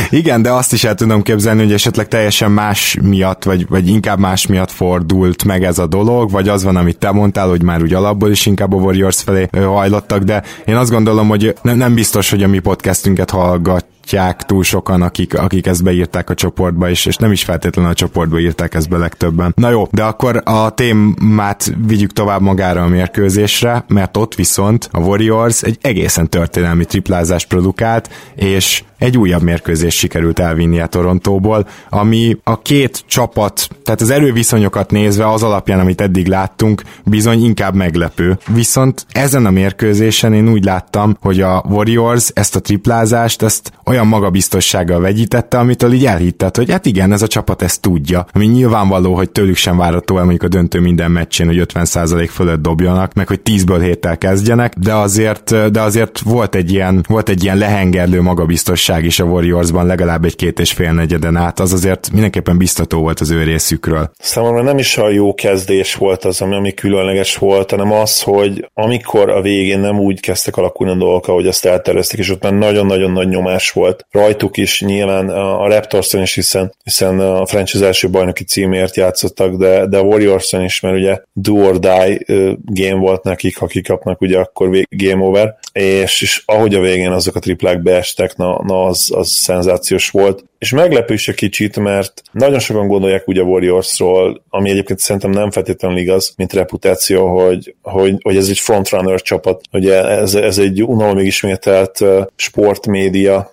Igen, 0.10 0.42
de 0.42 0.52
azt 0.52 0.74
is 0.74 0.84
el 0.84 0.96
tudom 0.96 1.22
képzelni, 1.22 1.64
hogy 1.64 1.74
esetleg 1.74 2.08
teljesen 2.08 2.52
más 2.52 2.98
miatt, 3.02 3.44
vagy, 3.44 3.68
vagy 3.70 3.88
inkább 3.88 4.20
más 4.20 4.48
miatt 4.48 4.72
fordult 4.72 5.44
meg 5.44 5.64
ez 5.64 5.80
a 5.80 5.88
dolog, 5.88 6.32
vagy 6.32 6.50
az 6.50 6.64
van, 6.64 6.76
amit 6.76 6.98
te 6.98 7.12
mondtál, 7.12 7.48
hogy 7.48 7.64
már 7.64 7.82
úgy 7.82 7.94
alapból 7.94 8.32
is 8.32 8.46
inkább 8.46 8.74
a 8.74 8.76
Warriors 8.76 9.22
felé 9.22 9.48
hajlottak, 9.52 10.24
de 10.24 10.44
én 10.66 10.76
azt 10.76 10.92
gondolom, 10.92 11.28
hogy 11.28 11.54
nem, 11.62 11.78
nem 11.78 11.94
biztos, 11.94 12.30
hogy 12.30 12.44
a 12.44 12.48
mi 12.48 12.60
podcastünket 12.60 13.30
hallgat 13.30 13.86
látják 14.04 14.44
túl 14.44 14.64
sokan, 14.64 15.02
akik, 15.02 15.40
akik 15.40 15.68
ezt 15.68 15.84
beírták 15.84 16.30
a 16.30 16.34
csoportba, 16.34 16.90
és, 16.90 17.06
és 17.06 17.16
nem 17.16 17.32
is 17.32 17.44
feltétlenül 17.44 17.92
a 17.92 17.94
csoportba 17.94 18.40
írták 18.40 18.74
ezt 18.74 18.90
be 18.90 18.98
legtöbben. 18.98 19.54
Na 19.56 19.70
jó, 19.70 19.88
de 19.92 20.04
akkor 20.04 20.42
a 20.46 20.70
témát 20.70 21.74
vigyük 21.88 22.14
tovább 22.14 22.42
magára 22.42 22.84
a 22.84 22.88
mérkőzésre, 22.88 23.84
mert 23.88 24.18
ott 24.18 24.36
viszont 24.36 24.90
a 24.92 25.00
Warriors 25.00 25.62
egy 25.62 25.78
egészen 25.82 26.30
történelmi 26.30 26.86
triplázást 26.86 27.48
produkált, 27.48 28.10
és 28.36 28.84
egy 28.98 29.18
újabb 29.18 29.42
mérkőzést 29.42 29.98
sikerült 29.98 30.40
elvinni 30.40 30.80
a 30.80 30.86
Torontóból, 30.88 31.68
ami 31.90 32.38
a 32.44 32.62
két 32.62 33.04
csapat, 33.08 33.68
tehát 33.84 34.02
az 34.02 34.10
erőviszonyokat 34.10 34.92
nézve 34.92 35.32
az 35.32 35.44
alapján, 35.44 35.80
amit 35.80 36.02
eddig 36.02 36.28
láttunk, 36.28 36.82
bizony 37.06 37.44
inkább 37.44 37.76
meglepő. 37.76 38.38
Viszont 38.48 39.06
ezen 39.12 39.46
a 39.46 39.52
mérkőzésen 39.52 40.34
én 40.34 40.50
úgy 40.50 40.64
láttam, 40.64 41.18
hogy 41.22 41.42
a 41.42 41.64
Warriors 41.70 42.32
ezt 42.34 42.56
a 42.56 42.60
triplázást, 42.60 43.42
ezt 43.42 43.72
olyan 43.94 44.08
magabiztossággal 44.08 45.00
vegyítette, 45.00 45.58
amitől 45.58 45.94
így 45.94 46.06
elhitted, 46.06 46.56
hogy 46.56 46.72
hát 46.72 46.86
igen, 46.86 47.12
ez 47.12 47.22
a 47.22 47.28
csapat 47.28 47.62
ezt 47.62 47.82
tudja. 47.82 48.26
Ami 48.34 48.46
nyilvánvaló, 48.46 49.16
hogy 49.16 49.32
tőlük 49.32 49.56
sem 49.56 49.78
várható 49.78 50.18
el 50.18 50.24
mondjuk 50.24 50.44
a 50.44 50.48
döntő 50.48 50.80
minden 50.80 51.12
meccsén, 51.12 51.48
hogy 51.48 51.64
50% 51.74 52.30
fölött 52.32 52.62
dobjanak, 52.62 53.14
meg 53.14 53.28
hogy 53.28 53.42
10-ből 53.44 53.80
héttel 53.82 54.18
kezdjenek, 54.18 54.74
de 54.74 54.94
azért, 54.94 55.72
de 55.72 55.82
azért 55.82 56.20
volt 56.20 56.56
egy 56.56 56.72
ilyen, 56.72 57.06
volt 57.08 57.30
egy 57.30 57.44
ilyen 57.44 57.58
lehengerlő 57.58 58.22
magabiztosság 58.22 59.06
is 59.06 59.20
a 59.20 59.24
Warriorsban 59.24 59.86
legalább 59.86 60.26
egy 60.26 60.36
két 60.36 60.60
és 60.60 60.72
fél 60.72 60.92
negyeden 60.92 61.36
át, 61.36 61.60
az 61.60 61.74
azért 61.74 62.12
mindenképpen 62.12 62.58
biztató 62.58 63.00
volt 63.00 63.20
az 63.20 63.30
ő 63.30 63.44
részükről. 63.44 64.12
Számomra 64.20 64.62
nem 64.62 64.78
is 64.78 64.98
a 64.98 65.10
jó 65.10 65.34
kezdés 65.34 65.96
volt 65.96 66.26
az, 66.26 66.42
ami, 66.42 66.56
ami 66.56 66.74
különleges 66.74 67.38
volt, 67.38 67.72
hanem 67.72 67.92
az, 67.92 68.22
hogy 68.22 68.70
amikor 68.74 69.30
a 69.30 69.42
végén 69.42 69.80
nem 69.80 70.00
úgy 70.00 70.20
kezdtek 70.20 70.58
alakulni 70.58 70.92
a 70.92 70.96
dolgok, 70.96 71.28
ahogy 71.28 71.48
azt 71.48 71.66
eltervezték, 71.66 72.20
és 72.20 72.30
ott 72.30 72.44
már 72.44 72.54
nagyon-nagyon 72.54 73.12
nagy 73.12 73.28
nyomás 73.28 73.72
volt 73.72 73.83
volt 73.84 74.06
rajtuk 74.12 74.58
is, 74.58 74.82
nyilván 74.82 75.30
a 75.30 75.68
Raptorson 75.68 76.22
is, 76.22 76.34
hiszen, 76.34 76.74
hiszen 76.84 77.20
a 77.20 77.46
franchise 77.46 77.86
első 77.86 78.10
bajnoki 78.10 78.44
címért 78.44 78.96
játszottak, 78.96 79.56
de, 79.56 79.86
de 79.86 79.98
a 79.98 80.02
Warriorson 80.02 80.64
is, 80.64 80.80
mert 80.80 80.96
ugye 80.96 81.22
do 81.34 81.54
or 81.54 81.80
die 81.80 82.20
game 82.66 83.00
volt 83.00 83.24
nekik, 83.24 83.58
ha 83.58 83.66
kikapnak, 83.66 84.22
ugye 84.22 84.40
akkor 84.40 84.70
game 84.90 85.24
over, 85.24 85.56
és, 85.74 86.22
és 86.22 86.44
ahogy 86.46 86.76
a 86.76 86.80
végén 86.80 87.12
azok 87.12 87.36
a 87.36 87.40
triplák 87.40 87.82
beestek, 87.82 88.36
na, 88.36 88.64
na 88.64 88.84
az, 88.84 89.12
az 89.16 89.30
szenzációs 89.30 90.10
volt, 90.10 90.44
és 90.64 90.72
meglepő 90.72 91.14
is 91.14 91.28
a 91.28 91.34
kicsit, 91.34 91.78
mert 91.78 92.22
nagyon 92.32 92.60
sokan 92.60 92.88
gondolják 92.88 93.28
ugye 93.28 93.42
a 93.42 93.46
Warriorsról, 93.46 94.44
ami 94.50 94.70
egyébként 94.70 95.00
szerintem 95.00 95.32
nem 95.32 95.52
feltétlenül 95.52 95.98
igaz, 95.98 96.34
mint 96.38 96.54
reputáció, 96.54 97.44
hogy, 97.44 97.76
hogy, 97.82 98.18
hogy 98.22 98.38
ez 98.38 98.50
egy 98.50 98.60
frontrunner 98.60 99.22
csapat, 99.22 99.62
ugye 99.72 100.06
ez, 100.08 100.36
ez 100.36 100.58
egy 100.58 100.84
unalomig 100.84 101.26
ismételt 101.26 102.04
sportmédia 102.36 103.53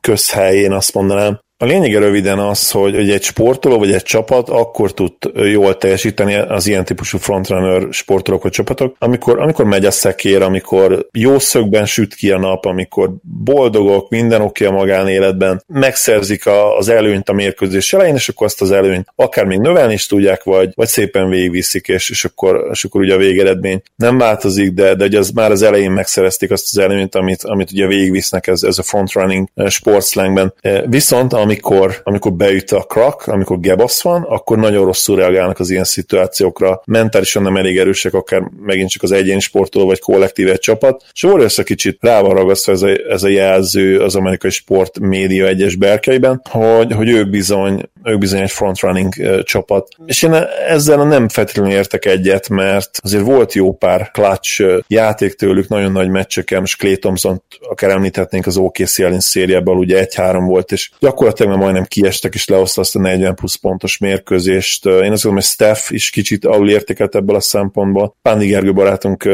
közhely, 0.00 0.56
én 0.56 0.72
azt 0.72 0.94
mondanám, 0.94 1.40
a 1.62 1.66
lényege 1.66 1.98
röviden 1.98 2.38
az, 2.38 2.70
hogy, 2.70 3.10
egy 3.10 3.22
sportoló 3.22 3.78
vagy 3.78 3.92
egy 3.92 4.02
csapat 4.02 4.48
akkor 4.48 4.92
tud 4.94 5.12
jól 5.34 5.76
teljesíteni 5.76 6.34
az 6.34 6.66
ilyen 6.66 6.84
típusú 6.84 7.18
frontrunner 7.18 7.86
sportolók 7.90 8.42
vagy 8.42 8.52
csapatok, 8.52 8.96
amikor, 8.98 9.40
amikor 9.40 9.64
megy 9.64 9.84
a 9.84 9.90
szekér, 9.90 10.42
amikor 10.42 11.08
jó 11.12 11.38
szögben 11.38 11.86
süt 11.86 12.14
ki 12.14 12.30
a 12.30 12.38
nap, 12.38 12.64
amikor 12.64 13.10
boldogok, 13.22 14.10
minden 14.10 14.40
oké 14.40 14.64
a 14.64 14.70
magánéletben, 14.70 15.62
megszerzik 15.66 16.46
a, 16.46 16.76
az 16.76 16.88
előnyt 16.88 17.28
a 17.28 17.32
mérkőzés 17.32 17.92
elején, 17.92 18.14
és 18.14 18.28
akkor 18.28 18.46
azt 18.46 18.60
az 18.60 18.70
előnyt 18.70 19.08
akár 19.14 19.44
még 19.44 19.58
növelni 19.58 19.92
is 19.92 20.06
tudják, 20.06 20.42
vagy, 20.42 20.72
vagy 20.74 20.88
szépen 20.88 21.28
végigviszik, 21.28 21.88
és, 21.88 22.10
és, 22.10 22.24
akkor, 22.24 22.68
és 22.72 22.84
akkor 22.84 23.00
ugye 23.00 23.14
a 23.14 23.18
végeredmény 23.18 23.82
nem 23.96 24.18
változik, 24.18 24.72
de, 24.72 24.94
de 24.94 25.04
ugye 25.04 25.18
az 25.18 25.30
már 25.30 25.50
az 25.50 25.62
elején 25.62 25.90
megszerezték 25.90 26.50
azt 26.50 26.66
az 26.70 26.78
előnyt, 26.78 27.14
amit, 27.14 27.42
amit 27.42 27.70
ugye 27.72 27.86
végigvisznek 27.86 28.46
ez, 28.46 28.62
ez 28.62 28.78
a 28.78 28.82
frontrunning 28.82 29.48
sportslangben. 29.68 30.54
Viszont 30.86 31.32
amikor, 31.50 32.00
amikor 32.02 32.32
beüt 32.32 32.70
a 32.70 32.80
krak, 32.80 33.26
amikor 33.26 33.60
gebasz 33.60 34.02
van, 34.02 34.22
akkor 34.22 34.58
nagyon 34.58 34.84
rosszul 34.84 35.16
reagálnak 35.16 35.58
az 35.58 35.70
ilyen 35.70 35.84
szituációkra, 35.84 36.82
mentálisan 36.84 37.42
nem 37.42 37.56
elég 37.56 37.78
erősek, 37.78 38.14
akár 38.14 38.42
megint 38.60 38.90
csak 38.90 39.02
az 39.02 39.12
egyéni 39.12 39.40
sportoló 39.40 39.86
vagy 39.86 39.98
kollektív 39.98 40.48
egy 40.48 40.58
csapat, 40.58 41.04
és 41.12 41.58
egy 41.58 41.64
kicsit 41.64 41.98
rá 42.00 42.20
van 42.20 42.34
ragasztva 42.34 42.72
ez 42.72 42.82
a, 42.82 42.88
ez 43.08 43.22
a 43.22 43.28
jelző 43.28 44.00
az 44.00 44.16
amerikai 44.16 44.50
sport 44.50 44.98
média 44.98 45.46
egyes 45.46 45.76
berkeiben, 45.76 46.42
hogy, 46.50 46.92
hogy 46.92 47.08
ők 47.08 47.30
bizony, 47.30 47.90
ők 48.04 48.18
bizony 48.18 48.40
egy 48.40 48.50
frontrunning 48.50 49.42
csapat. 49.42 49.88
És 50.06 50.22
én 50.22 50.34
ezzel 50.68 51.04
nem 51.04 51.28
feltétlenül 51.28 51.72
értek 51.72 52.04
egyet, 52.04 52.48
mert 52.48 52.98
azért 53.02 53.24
volt 53.24 53.52
jó 53.52 53.72
pár 53.72 54.10
clutch 54.10 54.82
játék 54.86 55.34
tőlük, 55.34 55.68
nagyon 55.68 55.92
nagy 55.92 56.08
meccseken, 56.08 56.60
most 56.60 56.78
Clay 56.78 56.98
Thompson 56.98 57.42
akár 57.60 57.90
említhetnénk 57.90 58.46
az 58.46 58.56
OKC 58.56 58.98
ellen 58.98 59.20
szériából, 59.20 59.76
ugye 59.76 59.98
egy-három 59.98 60.46
volt, 60.46 60.72
és 60.72 60.90
gyakorlatilag 60.98 61.39
gyakorlatilag 61.40 61.58
majdnem 61.58 61.84
kiestek, 61.84 62.34
és 62.34 62.48
lehozta 62.48 62.80
azt 62.80 62.96
a 62.96 62.98
40 62.98 63.34
plusz 63.34 63.54
pontos 63.54 63.98
mérkőzést. 63.98 64.86
Én 64.86 64.92
azt 64.92 65.22
gondolom, 65.22 65.34
hogy 65.34 65.44
Steph 65.44 65.92
is 65.92 66.10
kicsit 66.10 66.44
alul 66.44 66.70
értékelt 66.70 67.14
ebből 67.14 67.36
a 67.36 67.40
szempontból. 67.40 68.16
Pándi 68.22 68.46
Gergő 68.46 68.72
barátunk 68.72 69.24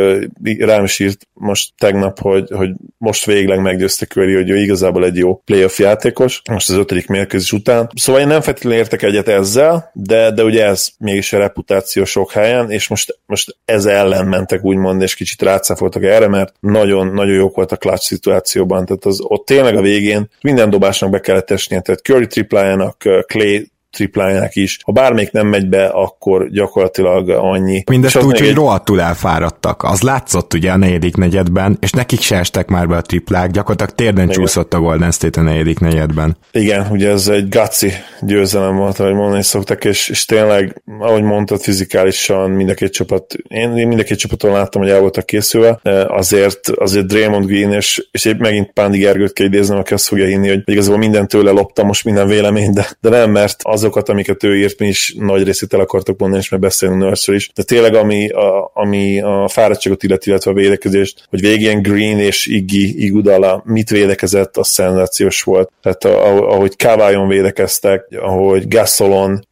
rám 0.58 0.84
is 0.84 0.98
írt 0.98 1.28
most 1.32 1.72
tegnap, 1.78 2.20
hogy, 2.20 2.50
hogy 2.50 2.70
most 2.98 3.24
végleg 3.24 3.60
meggyőzte 3.60 4.06
Curry, 4.06 4.34
hogy 4.34 4.50
ő 4.50 4.56
igazából 4.56 5.04
egy 5.04 5.16
jó 5.16 5.36
playoff 5.44 5.78
játékos, 5.78 6.42
most 6.50 6.68
az 6.70 6.76
ötödik 6.76 7.06
mérkőzés 7.06 7.52
után. 7.52 7.90
Szóval 7.94 8.20
én 8.20 8.26
nem 8.26 8.40
feltétlenül 8.40 8.78
értek 8.78 9.02
egyet 9.02 9.28
ezzel, 9.28 9.90
de, 9.92 10.30
de 10.30 10.44
ugye 10.44 10.64
ez 10.64 10.88
mégis 10.98 11.32
a 11.32 11.38
reputáció 11.38 12.04
sok 12.04 12.32
helyen, 12.32 12.70
és 12.70 12.88
most, 12.88 13.18
most 13.26 13.56
ez 13.64 13.84
ellen 13.84 14.26
mentek 14.26 14.64
úgymond, 14.64 15.02
és 15.02 15.14
kicsit 15.14 15.42
rácáfoltak 15.42 16.04
erre, 16.04 16.28
mert 16.28 16.54
nagyon, 16.60 17.06
nagyon 17.06 17.34
jók 17.34 17.56
volt 17.56 17.72
a 17.72 17.76
clutch 17.76 18.06
szituációban, 18.06 18.84
tehát 18.84 19.04
az, 19.04 19.20
ott 19.22 19.46
tényleg 19.46 19.76
a 19.76 19.80
végén 19.80 20.30
minden 20.40 20.70
dobásnak 20.70 21.10
be 21.10 21.20
kellett 21.20 21.50
esnie, 21.50 21.80
tehát 21.96 22.02
Curry 22.02 22.26
triplájának, 22.26 22.96
Clay 23.26 23.70
triplájának 23.96 24.54
is. 24.54 24.78
Ha 24.82 24.92
bármelyik 24.92 25.30
nem 25.30 25.46
megy 25.46 25.68
be, 25.68 25.86
akkor 25.86 26.50
gyakorlatilag 26.50 27.28
annyi. 27.28 27.84
Mindezt 27.90 28.22
úgy, 28.22 28.38
hogy 28.38 28.48
egy... 28.48 28.54
rohadtul 28.54 29.00
elfáradtak. 29.00 29.82
Az 29.82 30.02
látszott 30.02 30.54
ugye 30.54 30.70
a 30.70 30.76
negyedik 30.76 31.16
negyedben, 31.16 31.76
és 31.80 31.90
nekik 31.90 32.20
se 32.20 32.36
estek 32.36 32.68
már 32.68 32.88
be 32.88 32.96
a 32.96 33.00
triplák, 33.00 33.50
gyakorlatilag 33.50 33.94
térden 33.94 34.24
Igen. 34.24 34.36
csúszott 34.36 34.74
a 34.74 34.78
Golden 34.78 35.10
State 35.10 35.40
a 35.40 35.42
negyedik 35.42 35.78
negyedben. 35.78 36.36
Igen, 36.52 36.86
ugye 36.90 37.10
ez 37.10 37.28
egy 37.28 37.48
gaci 37.48 37.92
győzelem 38.20 38.76
volt, 38.76 38.98
ahogy 38.98 39.14
mondani 39.14 39.42
szoktak, 39.42 39.84
és, 39.84 40.08
és 40.08 40.24
tényleg, 40.24 40.82
ahogy 40.98 41.22
mondtad, 41.22 41.60
fizikálisan 41.60 42.50
mind 42.50 42.70
a 42.70 42.74
két 42.74 42.92
csapat, 42.92 43.34
én, 43.48 43.76
én 43.76 43.88
mind 43.88 44.00
a 44.00 44.02
két 44.02 44.18
csapaton 44.18 44.52
láttam, 44.52 44.82
hogy 44.82 44.90
el 44.90 45.00
voltak 45.00 45.26
készülve, 45.26 45.80
azért, 46.08 46.68
azért 46.68 47.06
Draymond 47.06 47.46
Green, 47.46 47.72
és, 47.72 48.06
és 48.10 48.24
épp 48.24 48.38
megint 48.38 48.72
Pándi 48.72 48.98
Gergőt 48.98 49.32
kell 49.32 49.46
idéznem, 49.46 49.78
aki 49.78 49.92
azt 49.92 50.06
fogja 50.06 50.26
hinni, 50.26 50.48
hogy 50.48 50.62
igazából 50.64 50.98
minden 50.98 51.28
tőle 51.28 51.50
loptam 51.50 51.86
most 51.86 52.04
minden 52.04 52.26
vélemény, 52.26 52.72
de, 52.72 52.86
de 53.00 53.08
nem, 53.08 53.30
mert 53.30 53.60
az 53.62 53.84
azokat, 53.86 54.08
amiket 54.08 54.44
ő 54.44 54.56
írt, 54.56 54.78
mi 54.78 54.86
is 54.86 55.14
nagy 55.18 55.42
részét 55.42 55.74
el 55.74 55.80
akartok 55.80 56.18
mondani, 56.18 56.42
és 56.42 56.48
meg 56.48 56.60
beszélni 56.60 56.96
nurse 56.96 57.34
is. 57.34 57.50
De 57.54 57.62
tényleg, 57.62 57.94
ami 57.94 58.28
a, 58.28 58.70
ami 58.74 59.20
a 59.20 59.48
fáradtságot 59.48 60.02
illeti, 60.02 60.28
illetve 60.28 60.50
a 60.50 60.54
védekezést, 60.54 61.26
hogy 61.30 61.40
végén 61.40 61.82
Green 61.82 62.18
és 62.18 62.46
Iggy 62.46 62.74
Igudala 62.74 63.62
mit 63.64 63.90
védekezett, 63.90 64.56
az 64.56 64.68
szenzációs 64.68 65.42
volt. 65.42 65.70
Tehát 65.82 66.04
ahogy 66.04 66.76
Kávájon 66.76 67.28
védekeztek, 67.28 68.06
ahogy 68.20 68.68
Gasolon 68.68 69.46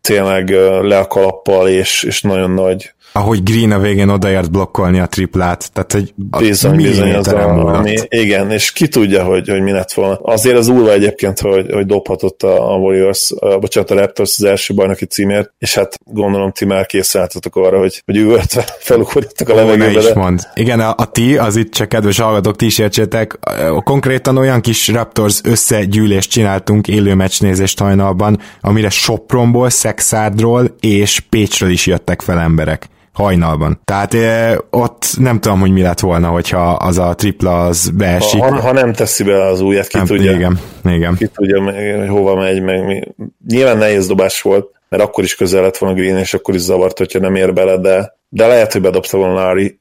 tényleg 0.00 0.50
le 0.82 0.98
a 0.98 1.06
kalappal, 1.06 1.68
és, 1.68 2.02
és 2.02 2.22
nagyon 2.22 2.50
nagy 2.50 2.92
ahogy 3.16 3.42
Green 3.42 3.72
a 3.72 3.78
végén 3.78 4.08
odaért 4.08 4.50
blokkolni 4.50 4.98
a 4.98 5.06
triplát, 5.06 5.72
tehát 5.72 5.92
hogy 5.92 6.14
bizony, 6.38 6.76
bizony 6.76 7.14
az 7.14 7.28
a, 7.28 7.74
ami, 7.74 7.94
igen, 8.08 8.50
és 8.50 8.72
ki 8.72 8.88
tudja, 8.88 9.24
hogy, 9.24 9.48
hogy 9.48 9.62
mi 9.62 9.70
lett 9.70 9.92
volna. 9.92 10.14
Azért 10.14 10.56
az 10.56 10.68
úrva 10.68 10.92
egyébként, 10.92 11.40
hogy, 11.40 11.72
hogy 11.72 11.86
dobhatott 11.86 12.42
a, 12.42 12.72
a 12.72 12.76
Warriors, 12.76 13.32
a, 13.38 13.58
bocsánat, 13.58 13.90
a 13.90 13.94
Raptors 13.94 14.34
az 14.38 14.44
első 14.44 14.74
bajnoki 14.74 15.04
címért, 15.04 15.52
és 15.58 15.74
hát 15.74 15.98
gondolom 16.04 16.52
ti 16.52 16.64
már 16.64 16.86
készültetek 16.86 17.54
arra, 17.54 17.78
hogy, 17.78 18.02
hogy 18.04 18.16
üvöltve 18.16 18.64
felugorítottak 18.78 19.48
a 19.48 19.54
levegőbe. 19.54 20.00
is 20.00 20.12
mond. 20.12 20.40
Igen, 20.54 20.80
a, 20.80 20.94
a 20.96 21.10
ti, 21.10 21.36
az 21.36 21.56
itt 21.56 21.72
csak 21.72 21.88
kedves 21.88 22.18
hallgatók, 22.18 22.56
ti 22.56 22.66
is 22.66 22.78
értsétek, 22.78 23.38
konkrétan 23.84 24.36
olyan 24.36 24.60
kis 24.60 24.88
Raptors 24.88 25.40
összegyűlést 25.44 26.30
csináltunk 26.30 26.88
élő 26.88 27.14
meccsnézést 27.14 27.78
hajnalban, 27.78 28.40
amire 28.60 28.90
Sopronból, 28.90 29.70
Szexárdról 29.70 30.76
és 30.80 31.20
Pécsről 31.20 31.70
is 31.70 31.86
jöttek 31.86 32.20
fel 32.20 32.38
emberek 32.38 32.92
hajnalban. 33.14 33.80
Tehát 33.84 34.14
e, 34.14 34.60
ott 34.70 35.06
nem 35.18 35.40
tudom, 35.40 35.60
hogy 35.60 35.72
mi 35.72 35.82
lett 35.82 36.00
volna, 36.00 36.28
hogyha 36.28 36.72
az 36.72 36.98
a 36.98 37.14
tripla 37.14 37.64
az 37.64 37.90
beesik. 37.94 38.40
Ha, 38.40 38.60
ha 38.60 38.72
nem 38.72 38.92
teszi 38.92 39.24
be 39.24 39.42
az 39.42 39.60
újat, 39.60 39.86
ki 39.86 39.96
nem, 39.96 40.06
tudja. 40.06 40.32
Igen, 40.32 40.58
igen. 40.84 41.16
Ki 41.16 41.26
tudja, 41.26 41.62
hogy 41.62 42.08
hova 42.08 42.34
megy, 42.34 42.62
meg 42.62 42.84
mi. 42.84 43.02
Nyilván 43.46 43.78
nehéz 43.78 44.06
dobás 44.06 44.42
volt, 44.42 44.70
mert 44.88 45.02
akkor 45.02 45.24
is 45.24 45.34
közel 45.34 45.62
lett 45.62 45.76
volna 45.76 45.96
Green, 45.96 46.18
és 46.18 46.34
akkor 46.34 46.54
is 46.54 46.60
zavart, 46.60 46.98
hogyha 46.98 47.18
nem 47.18 47.34
ér 47.34 47.52
bele, 47.52 47.76
de, 47.76 48.16
de 48.34 48.46
lehet, 48.46 48.72
hogy 48.72 48.80
bedobta 48.80 49.16
volna 49.16 49.34
Larry. 49.34 49.78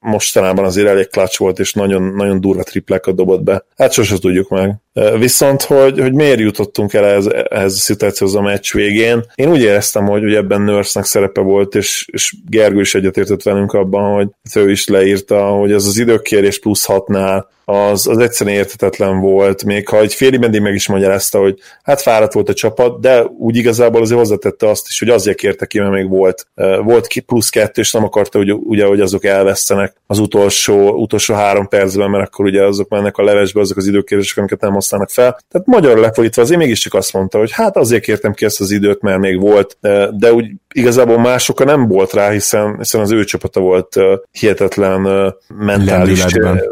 Mostanában 0.00 0.64
azért 0.64 0.88
elég 0.88 1.08
clutch 1.08 1.38
volt, 1.38 1.58
és 1.58 1.72
nagyon, 1.72 2.02
nagyon 2.02 2.40
durva 2.40 2.62
triplákat 2.62 3.14
dobott 3.14 3.42
be. 3.42 3.64
Hát 3.76 3.92
sose 3.92 4.18
tudjuk 4.18 4.48
meg. 4.48 4.74
Viszont, 5.18 5.62
hogy, 5.62 6.00
hogy 6.00 6.12
miért 6.12 6.38
jutottunk 6.38 6.92
el 6.92 7.04
ehhez, 7.04 7.26
ehhez 7.48 7.72
a 7.72 7.78
szituációhoz 7.78 8.36
a 8.36 8.40
meccs 8.40 8.72
végén, 8.72 9.24
én 9.34 9.50
úgy 9.50 9.60
éreztem, 9.60 10.06
hogy, 10.06 10.22
hogy 10.22 10.34
ebben 10.34 10.60
Nurse-nek 10.60 11.08
szerepe 11.08 11.40
volt, 11.40 11.74
és, 11.74 12.08
és 12.12 12.34
Gergő 12.48 12.80
is 12.80 12.94
egyetértett 12.94 13.42
velünk 13.42 13.72
abban, 13.72 14.14
hogy 14.14 14.28
ő 14.54 14.70
is 14.70 14.88
leírta, 14.88 15.46
hogy 15.46 15.72
ez 15.72 15.86
az 15.86 15.98
időkérés 15.98 16.60
plusz 16.60 16.84
hatnál, 16.84 17.48
az, 17.64 18.06
az 18.06 18.18
egyszerűen 18.18 18.56
értetetlen 18.56 19.20
volt, 19.20 19.64
még 19.64 19.88
ha 19.88 20.00
egy 20.00 20.14
félig 20.14 20.40
meddig 20.40 20.60
meg 20.60 20.74
is 20.74 20.88
magyarázta, 20.88 21.38
hogy 21.38 21.58
hát 21.82 22.02
fáradt 22.02 22.32
volt 22.32 22.48
a 22.48 22.54
csapat, 22.54 23.00
de 23.00 23.24
úgy 23.24 23.56
igazából 23.56 24.00
azért 24.00 24.18
hozzátette 24.18 24.68
azt 24.68 24.86
is, 24.88 24.98
hogy 24.98 25.08
azért 25.08 25.36
kérte 25.36 25.66
ki, 25.66 25.78
mert 25.78 25.92
még 25.92 26.08
volt, 26.08 26.46
volt 26.82 27.06
ki 27.06 27.20
plusz 27.20 27.48
kettő, 27.48 27.80
és 27.80 27.92
nem 27.92 28.04
akarta, 28.04 28.38
hogy, 28.38 28.52
ugye, 28.52 28.84
hogy 28.86 29.00
azok 29.00 29.24
elvesztenek 29.24 29.94
az 30.06 30.18
utolsó, 30.18 30.90
utolsó 30.90 31.34
három 31.34 31.68
percben, 31.68 32.10
mert 32.10 32.26
akkor 32.26 32.44
ugye 32.44 32.62
azok 32.62 32.88
mennek 32.88 33.16
a 33.16 33.22
levesbe, 33.22 33.60
azok 33.60 33.76
az 33.76 33.86
időkérések, 33.86 34.38
amiket 34.38 34.60
nem 34.60 34.72
használnak 34.72 35.10
fel. 35.10 35.38
Tehát 35.50 35.66
magyar 35.66 35.98
lefordítva 35.98 36.42
azért 36.42 36.60
mégiscsak 36.60 36.94
azt 36.94 37.12
mondta, 37.12 37.38
hogy 37.38 37.52
hát 37.52 37.76
azért 37.76 38.02
kértem 38.02 38.32
ki 38.32 38.44
ezt 38.44 38.60
az 38.60 38.70
időt, 38.70 39.02
mert 39.02 39.18
még 39.18 39.40
volt, 39.40 39.76
de 40.10 40.32
úgy 40.32 40.46
igazából 40.74 41.18
másoka 41.18 41.64
nem 41.64 41.88
volt 41.88 42.12
rá, 42.12 42.30
hiszen, 42.30 42.76
hiszen 42.78 43.00
az 43.00 43.10
ő 43.10 43.24
csapata 43.24 43.60
volt 43.60 43.96
hihetetlen 44.30 45.34
mentális, 45.58 46.24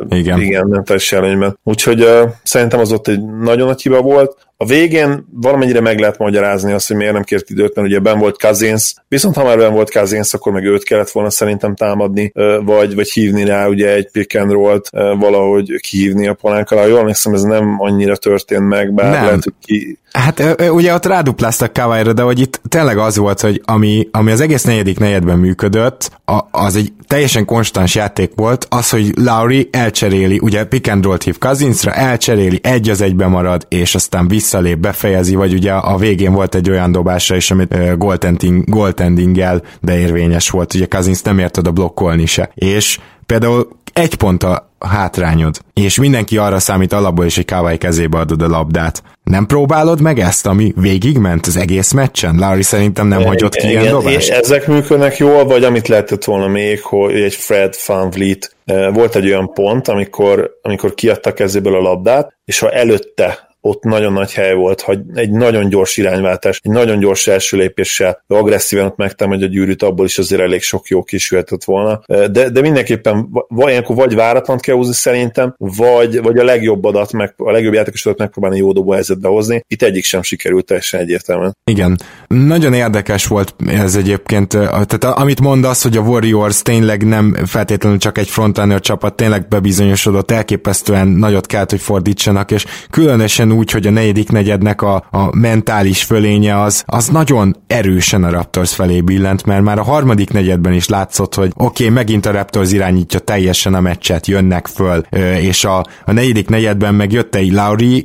igen. 0.09 0.41
igen, 0.41 0.67
mentális 0.67 1.13
előnyben. 1.13 1.59
Úgyhogy 1.63 2.09
szerintem 2.43 2.81
az 2.81 2.93
ott 2.93 3.09
egy 3.09 3.25
nagyon 3.25 3.67
nagy 3.67 3.83
hiba 3.83 4.01
volt. 4.01 4.37
A 4.57 4.67
végén 4.67 5.27
valamennyire 5.33 5.81
meg 5.81 5.99
lehet 5.99 6.19
magyarázni 6.19 6.73
azt, 6.73 6.89
hogy 6.89 6.97
miért 6.97 7.13
nem 7.13 7.23
kért 7.23 7.51
időt, 7.51 7.75
mert 7.75 7.89
ugye 7.89 7.99
ben 7.99 8.19
volt 8.19 8.39
Kazinsz, 8.39 8.95
viszont 9.09 9.37
ha 9.37 9.45
már 9.45 9.59
ben 9.59 9.73
volt 9.73 9.91
Kazinsz, 9.91 10.35
akkor 10.35 10.53
meg 10.53 10.65
őt 10.65 10.85
kellett 10.85 11.11
volna 11.11 11.31
szerintem 11.31 11.75
támadni, 11.75 12.33
vagy, 12.65 12.95
vagy 12.95 13.11
hívni 13.11 13.45
rá 13.45 13.67
ugye 13.67 13.93
egy 13.95 14.11
pick 14.11 14.39
and 14.39 14.51
roll-t, 14.51 14.91
valahogy 15.19 15.81
kihívni 15.81 16.27
a 16.29 16.35
palánk 16.35 16.71
alá. 16.71 16.87
Jól 16.87 16.99
emlékszem, 16.99 17.35
ez 17.35 17.43
nem 17.43 17.77
annyira 17.79 18.17
történt 18.17 18.69
meg, 18.69 18.95
bár 18.95 19.13
nem. 19.13 19.25
lehet, 19.25 19.45
hogy 19.45 19.55
ki, 19.61 19.99
Hát 20.13 20.61
ugye 20.71 20.95
ott 20.95 21.07
rádupláztak 21.07 21.73
Kawai-ra, 21.73 22.13
de 22.13 22.23
hogy 22.23 22.41
itt 22.41 22.61
tényleg 22.69 22.99
az 22.99 23.17
volt, 23.17 23.41
hogy 23.41 23.61
ami, 23.65 24.09
ami 24.11 24.31
az 24.31 24.41
egész 24.41 24.63
negyedik 24.63 24.99
negyedben 24.99 25.39
működött, 25.39 26.11
a, 26.25 26.41
az 26.51 26.77
egy 26.77 26.93
teljesen 27.07 27.45
konstans 27.45 27.95
játék 27.95 28.33
volt, 28.37 28.67
az, 28.71 28.91
hogy 28.91 29.13
Lauri 29.15 29.69
elcseréli, 29.71 30.39
ugye 30.39 30.65
pick 30.65 30.91
and 30.91 31.05
roll 31.05 31.17
hív 31.25 31.39
Kazincra, 31.39 31.93
elcseréli, 31.93 32.61
egy 32.63 32.89
az 32.89 33.01
egybe 33.01 33.27
marad, 33.27 33.67
és 33.69 33.95
aztán 33.95 34.29
visszalép, 34.53 34.79
befejezi, 34.79 35.35
vagy 35.35 35.53
ugye 35.53 35.73
a 35.73 35.97
végén 35.97 36.33
volt 36.33 36.55
egy 36.55 36.71
olyan 36.71 36.93
dobása 36.93 37.37
is, 37.37 37.51
amit 37.51 37.75
uh, 37.75 37.97
goaltending, 37.97 38.65
goaltendinggel 38.65 39.63
beérvényes 39.81 40.51
volt, 40.51 40.75
ugye 40.75 40.87
Kazinc 40.87 41.21
nem 41.23 41.39
ért 41.39 41.57
oda 41.57 41.71
blokkolni 41.71 42.27
se. 42.27 42.51
És 42.55 42.99
például 43.27 43.69
egy 43.93 44.15
pont 44.15 44.43
a 44.43 44.71
hátrányod, 44.79 45.57
és 45.75 45.99
mindenki 45.99 46.37
arra 46.37 46.59
számít 46.59 46.93
alapból 46.93 47.25
is, 47.25 47.37
hogy 47.37 47.45
Kawai 47.45 47.79
kezébe 47.79 48.19
adod 48.19 48.43
a 48.43 48.49
labdát. 48.49 49.03
Nem 49.25 49.47
próbálod 49.47 50.01
meg 50.01 50.19
ezt, 50.19 50.47
ami 50.47 50.73
végigment 50.77 51.47
az 51.47 51.57
egész 51.57 51.93
meccsen? 51.93 52.37
Larry 52.39 52.63
szerintem 52.63 53.07
nem 53.07 53.25
hagyott 53.25 53.55
ki 53.55 53.69
ilyen 53.69 53.89
dobást. 53.89 54.31
Ezek 54.31 54.67
működnek 54.67 55.17
jól, 55.17 55.45
vagy 55.45 55.65
amit 55.65 55.89
lehetett 55.89 56.25
volna 56.25 56.47
még, 56.47 56.83
hogy 56.83 57.21
egy 57.21 57.35
Fred 57.35 57.75
Van 57.87 58.11
Vliet 58.11 58.57
eh, 58.65 58.95
volt 58.95 59.17
egy 59.17 59.27
olyan 59.27 59.53
pont, 59.53 59.89
amikor, 59.89 60.51
amikor 60.63 60.95
kiadta 60.95 61.33
kezéből 61.33 61.75
a 61.75 61.81
labdát, 61.81 62.35
és 62.45 62.59
ha 62.59 62.71
előtte 62.71 63.52
ott 63.65 63.83
nagyon 63.83 64.13
nagy 64.13 64.33
hely 64.33 64.55
volt, 64.55 64.81
hogy 64.81 65.01
egy 65.15 65.31
nagyon 65.31 65.69
gyors 65.69 65.97
irányváltás, 65.97 66.61
egy 66.63 66.73
nagyon 66.73 66.99
gyors 66.99 67.27
első 67.27 67.57
lépéssel 67.57 68.25
agresszíven 68.27 68.85
ott 68.85 68.97
megtámadja 68.97 69.47
a 69.47 69.51
gyűrűt, 69.51 69.83
abból 69.83 70.05
is 70.05 70.19
azért 70.19 70.43
elég 70.43 70.63
sok 70.63 70.87
jó 70.87 71.03
kisülhetett 71.03 71.65
volna. 71.65 72.01
De, 72.07 72.51
de 72.51 72.61
mindenképpen 72.61 73.29
ilyenkor 73.57 73.97
vagy 73.97 74.15
váratlan 74.15 74.59
kell 74.59 74.75
húzni 74.75 74.95
szerintem, 74.95 75.55
vagy, 75.59 76.23
vagy 76.23 76.39
a 76.39 76.45
legjobb 76.45 76.85
adat, 76.85 77.13
meg, 77.13 77.35
a 77.37 77.51
legjobb 77.51 77.73
játékosodat 77.73 78.19
megpróbálni 78.19 78.57
jó 78.57 78.73
dobó 78.73 78.93
helyzetbe 78.93 79.29
hozni. 79.29 79.65
Itt 79.67 79.83
egyik 79.83 80.05
sem 80.05 80.23
sikerült 80.23 80.65
teljesen 80.65 81.01
egyértelműen. 81.01 81.57
Igen. 81.65 81.99
Nagyon 82.27 82.73
érdekes 82.73 83.27
volt 83.27 83.55
ez 83.67 83.97
egyébként. 83.97 84.49
Tehát 84.49 85.05
amit 85.05 85.41
mondasz, 85.41 85.83
hogy 85.83 85.97
a 85.97 86.01
Warriors 86.01 86.63
tényleg 86.63 87.07
nem 87.07 87.37
feltétlenül 87.47 87.99
csak 87.99 88.19
egy 88.19 88.29
frontrunner 88.29 88.81
csapat, 88.81 89.15
tényleg 89.17 89.49
bebizonyosodott, 89.49 90.31
elképesztően 90.31 91.09
nagyot 91.09 91.47
kellett, 91.47 91.71
hogy 91.71 91.81
fordítsanak, 91.81 92.51
és 92.51 92.65
különösen 92.91 93.52
úgy, 93.53 93.71
hogy 93.71 93.87
a 93.87 93.91
negyedik 93.91 94.31
negyednek 94.31 94.83
a, 94.83 94.95
a 95.11 95.37
mentális 95.37 96.03
fölénye 96.03 96.61
az, 96.61 96.83
az 96.87 97.09
nagyon 97.09 97.57
erősen 97.67 98.25
a 98.25 98.31
Raptors 98.31 98.75
felé 98.75 99.01
billent, 99.01 99.45
mert 99.45 99.63
már 99.63 99.79
a 99.79 99.83
harmadik 99.83 100.33
negyedben 100.33 100.73
is 100.73 100.89
látszott, 100.89 101.35
hogy 101.35 101.53
oké, 101.57 101.83
okay, 101.83 101.95
megint 101.95 102.27
a 102.27 102.31
Raptors 102.31 102.73
irányítja 102.73 103.19
teljesen 103.19 103.75
a 103.75 103.81
meccset, 103.81 104.27
jönnek 104.27 104.67
föl, 104.67 105.01
és 105.41 105.65
a, 105.65 105.87
a 106.05 106.13
negyedik 106.13 106.49
negyedben 106.49 106.95
meg 106.95 107.13
jött 107.13 107.35
egy 107.35 107.53
Lauri 107.53 108.05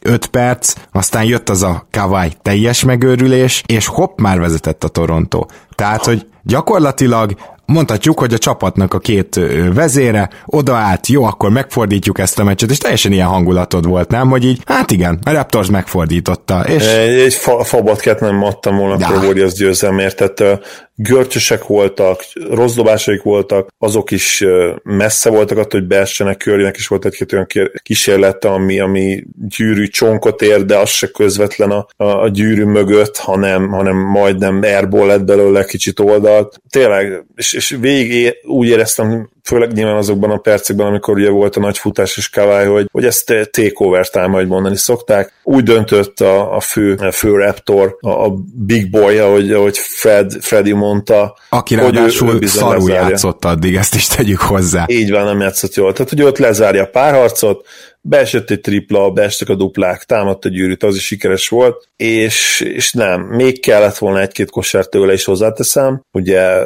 5 0.00 0.26
perc, 0.26 0.74
aztán 0.92 1.24
jött 1.24 1.48
az 1.48 1.62
a 1.62 1.86
Kawai 1.90 2.32
teljes 2.42 2.84
megőrülés, 2.84 3.62
és 3.66 3.86
hopp, 3.86 4.20
már 4.20 4.40
vezetett 4.40 4.84
a 4.84 4.88
Toronto. 4.88 5.46
Tehát, 5.74 6.04
hogy 6.04 6.26
gyakorlatilag 6.42 7.34
mondhatjuk, 7.66 8.18
hogy 8.18 8.34
a 8.34 8.38
csapatnak 8.38 8.94
a 8.94 8.98
két 8.98 9.40
vezére 9.74 10.30
odaállt, 10.46 11.06
jó, 11.06 11.24
akkor 11.24 11.50
megfordítjuk 11.50 12.18
ezt 12.18 12.38
a 12.38 12.44
meccset, 12.44 12.70
és 12.70 12.78
teljesen 12.78 13.12
ilyen 13.12 13.26
hangulatod 13.26 13.86
volt, 13.86 14.10
nem? 14.10 14.28
Hogy 14.28 14.44
így, 14.44 14.62
hát 14.66 14.90
igen, 14.90 15.18
a 15.24 15.30
Raptors 15.30 15.70
megfordította. 15.70 16.60
És... 16.60 16.84
Egy, 16.84 17.18
egy 17.18 17.34
fa, 17.34 17.64
fabot 17.64 18.20
nem 18.20 18.42
adtam 18.42 18.76
volna 18.76 18.96
ja. 18.98 19.06
a 19.06 19.24
Warriors 19.24 19.52
győzelmért, 19.52 20.16
tehát 20.16 20.60
görcsösek 20.96 21.66
voltak, 21.66 22.24
rossz 22.50 22.74
dobásaik 22.74 23.22
voltak, 23.22 23.68
azok 23.78 24.10
is 24.10 24.44
messze 24.82 25.30
voltak 25.30 25.58
attól, 25.58 25.80
hogy 25.80 25.88
beessenek, 25.88 26.40
Currynek 26.40 26.76
is 26.76 26.86
volt 26.86 27.04
egy-két 27.04 27.32
olyan 27.32 27.46
kísérlete, 27.82 28.48
ami, 28.48 28.80
ami 28.80 29.24
gyűrű 29.56 29.86
csonkot 29.86 30.42
ér, 30.42 30.64
de 30.64 30.76
az 30.76 30.90
se 30.90 31.06
közvetlen 31.06 31.70
a, 31.70 31.86
a, 31.96 32.04
a 32.04 32.28
gyűrű 32.28 32.64
mögött, 32.64 33.16
hanem, 33.16 33.68
hanem 33.68 33.96
majdnem 33.96 34.60
airball 34.62 35.06
lett 35.06 35.24
belőle 35.24 35.64
kicsit 35.64 36.00
oldalt. 36.00 36.60
Tényleg, 36.70 37.24
és, 37.34 37.52
és 37.52 37.76
végig 37.80 38.34
úgy 38.44 38.68
éreztem, 38.68 39.30
főleg 39.46 39.72
nyilván 39.72 39.96
azokban 39.96 40.30
a 40.30 40.36
percekben, 40.36 40.86
amikor 40.86 41.16
ugye 41.16 41.30
volt 41.30 41.56
a 41.56 41.60
nagy 41.60 41.78
futás 41.78 42.16
és 42.16 42.28
kavály, 42.30 42.66
hogy, 42.66 42.88
hogy 42.92 43.04
ezt 43.04 43.32
takeover 43.50 44.08
time, 44.08 44.26
majd 44.26 44.48
mondani 44.48 44.76
szokták. 44.76 45.32
Úgy 45.42 45.62
döntött 45.62 46.20
a, 46.20 46.56
a 46.56 46.60
fő, 46.60 46.94
a 46.94 47.12
fő 47.12 47.34
Raptor, 47.36 47.96
a, 48.00 48.08
a 48.08 48.34
big 48.54 48.90
boy, 48.90 49.18
ahogy, 49.18 49.52
ahogy 49.52 49.78
Fred, 49.78 50.32
Freddy 50.40 50.72
mondta. 50.72 51.36
Aki 51.48 51.74
hogy 51.74 51.94
ráadásul 51.94 52.34
ő, 52.34 52.38
ő 52.40 52.46
szarul 52.46 52.90
játszott 52.90 53.44
addig, 53.44 53.74
ezt 53.74 53.94
is 53.94 54.06
tegyük 54.06 54.40
hozzá. 54.40 54.84
Így 54.88 55.10
van, 55.10 55.24
nem 55.24 55.40
játszott 55.40 55.74
jól. 55.74 55.92
Tehát, 55.92 56.10
hogy 56.10 56.22
ott 56.22 56.38
lezárja 56.38 56.82
a 56.82 56.86
párharcot, 56.86 57.66
beesett 58.00 58.50
egy 58.50 58.60
tripla, 58.60 59.10
beestek 59.10 59.48
a 59.48 59.54
duplák, 59.54 60.04
támadt 60.04 60.44
a 60.44 60.48
gyűrűt, 60.48 60.82
az 60.82 60.96
is 60.96 61.06
sikeres 61.06 61.48
volt, 61.48 61.88
és, 61.96 62.60
és 62.60 62.92
nem, 62.92 63.20
még 63.20 63.60
kellett 63.60 63.98
volna 63.98 64.20
egy-két 64.20 64.50
kosár 64.50 64.86
tőle 64.86 65.12
is 65.12 65.24
hozzáteszem, 65.24 66.02
ugye 66.12 66.58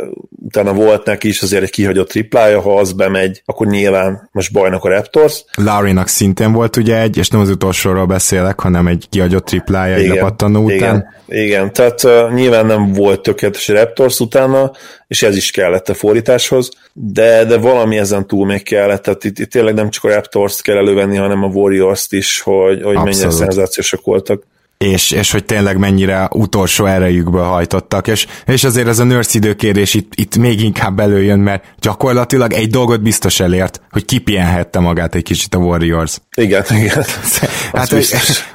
utána 0.51 0.73
volt 0.73 1.05
neki 1.05 1.29
is 1.29 1.43
azért 1.43 1.63
egy 1.63 1.71
kihagyott 1.71 2.09
triplája, 2.09 2.61
ha 2.61 2.79
az 2.79 2.93
bemegy, 2.93 3.43
akkor 3.45 3.67
nyilván 3.67 4.29
most 4.33 4.53
bajnak 4.53 4.85
a 4.85 4.89
Raptors. 4.89 5.45
Larry-nak 5.55 6.09
szintén 6.09 6.53
volt 6.53 6.77
ugye 6.77 7.01
egy, 7.01 7.17
és 7.17 7.29
nem 7.29 7.41
az 7.41 7.49
utolsóról 7.49 8.07
beszélek, 8.07 8.61
hanem 8.61 8.87
egy 8.87 9.07
kihagyott 9.11 9.45
triplája 9.45 9.99
igen, 9.99 10.11
egy 10.11 10.17
lepattanó 10.17 10.65
után. 10.65 10.77
Igen, 10.77 11.45
igen, 11.45 11.73
tehát 11.73 12.05
uh, 12.05 12.33
nyilván 12.35 12.67
nem 12.67 12.93
volt 12.93 13.23
tökéletes 13.23 13.69
a 13.69 13.73
Raptors 13.73 14.21
utána, 14.21 14.73
és 15.07 15.23
ez 15.23 15.37
is 15.37 15.51
kellett 15.51 15.89
a 15.89 15.95
fordításhoz, 15.95 16.71
de, 16.93 17.45
de 17.45 17.59
valami 17.59 17.99
ezen 17.99 18.27
túl 18.27 18.47
még 18.47 18.63
kellett, 18.63 19.03
tehát 19.03 19.25
itt, 19.25 19.39
itt 19.39 19.51
tényleg 19.51 19.75
nem 19.75 19.91
csak 19.91 20.05
a 20.05 20.09
Raptors-t 20.09 20.63
kell 20.63 20.77
elővenni, 20.77 21.17
hanem 21.17 21.43
a 21.43 21.47
Warriors-t 21.47 22.13
is, 22.13 22.41
hogy, 22.41 22.83
hogy 22.83 22.95
mennyire 22.95 23.31
szenzációsak 23.31 24.05
voltak. 24.05 24.43
És, 24.85 25.11
és 25.11 25.31
hogy 25.31 25.45
tényleg 25.45 25.79
mennyire 25.79 26.29
utolsó 26.33 26.85
erejükből 26.85 27.43
hajtottak, 27.43 28.07
és, 28.07 28.27
és 28.47 28.65
azért 28.65 28.89
ez 28.89 28.99
a 28.99 29.05
nurse 29.05 29.31
időkérés 29.39 29.95
itt, 29.95 30.13
itt 30.15 30.37
még 30.37 30.63
inkább 30.63 31.01
előjön, 31.01 31.39
mert 31.39 31.65
gyakorlatilag 31.81 32.53
egy 32.53 32.71
dolgot 32.71 33.03
biztos 33.03 33.41
elért, 33.41 33.81
hogy 33.91 34.05
kipihenhette 34.05 34.79
magát 34.79 35.15
egy 35.15 35.23
kicsit 35.23 35.55
a 35.55 35.59
Warriors. 35.59 36.19
Igen, 36.37 36.65
igen. 36.71 37.05
hát 37.73 37.95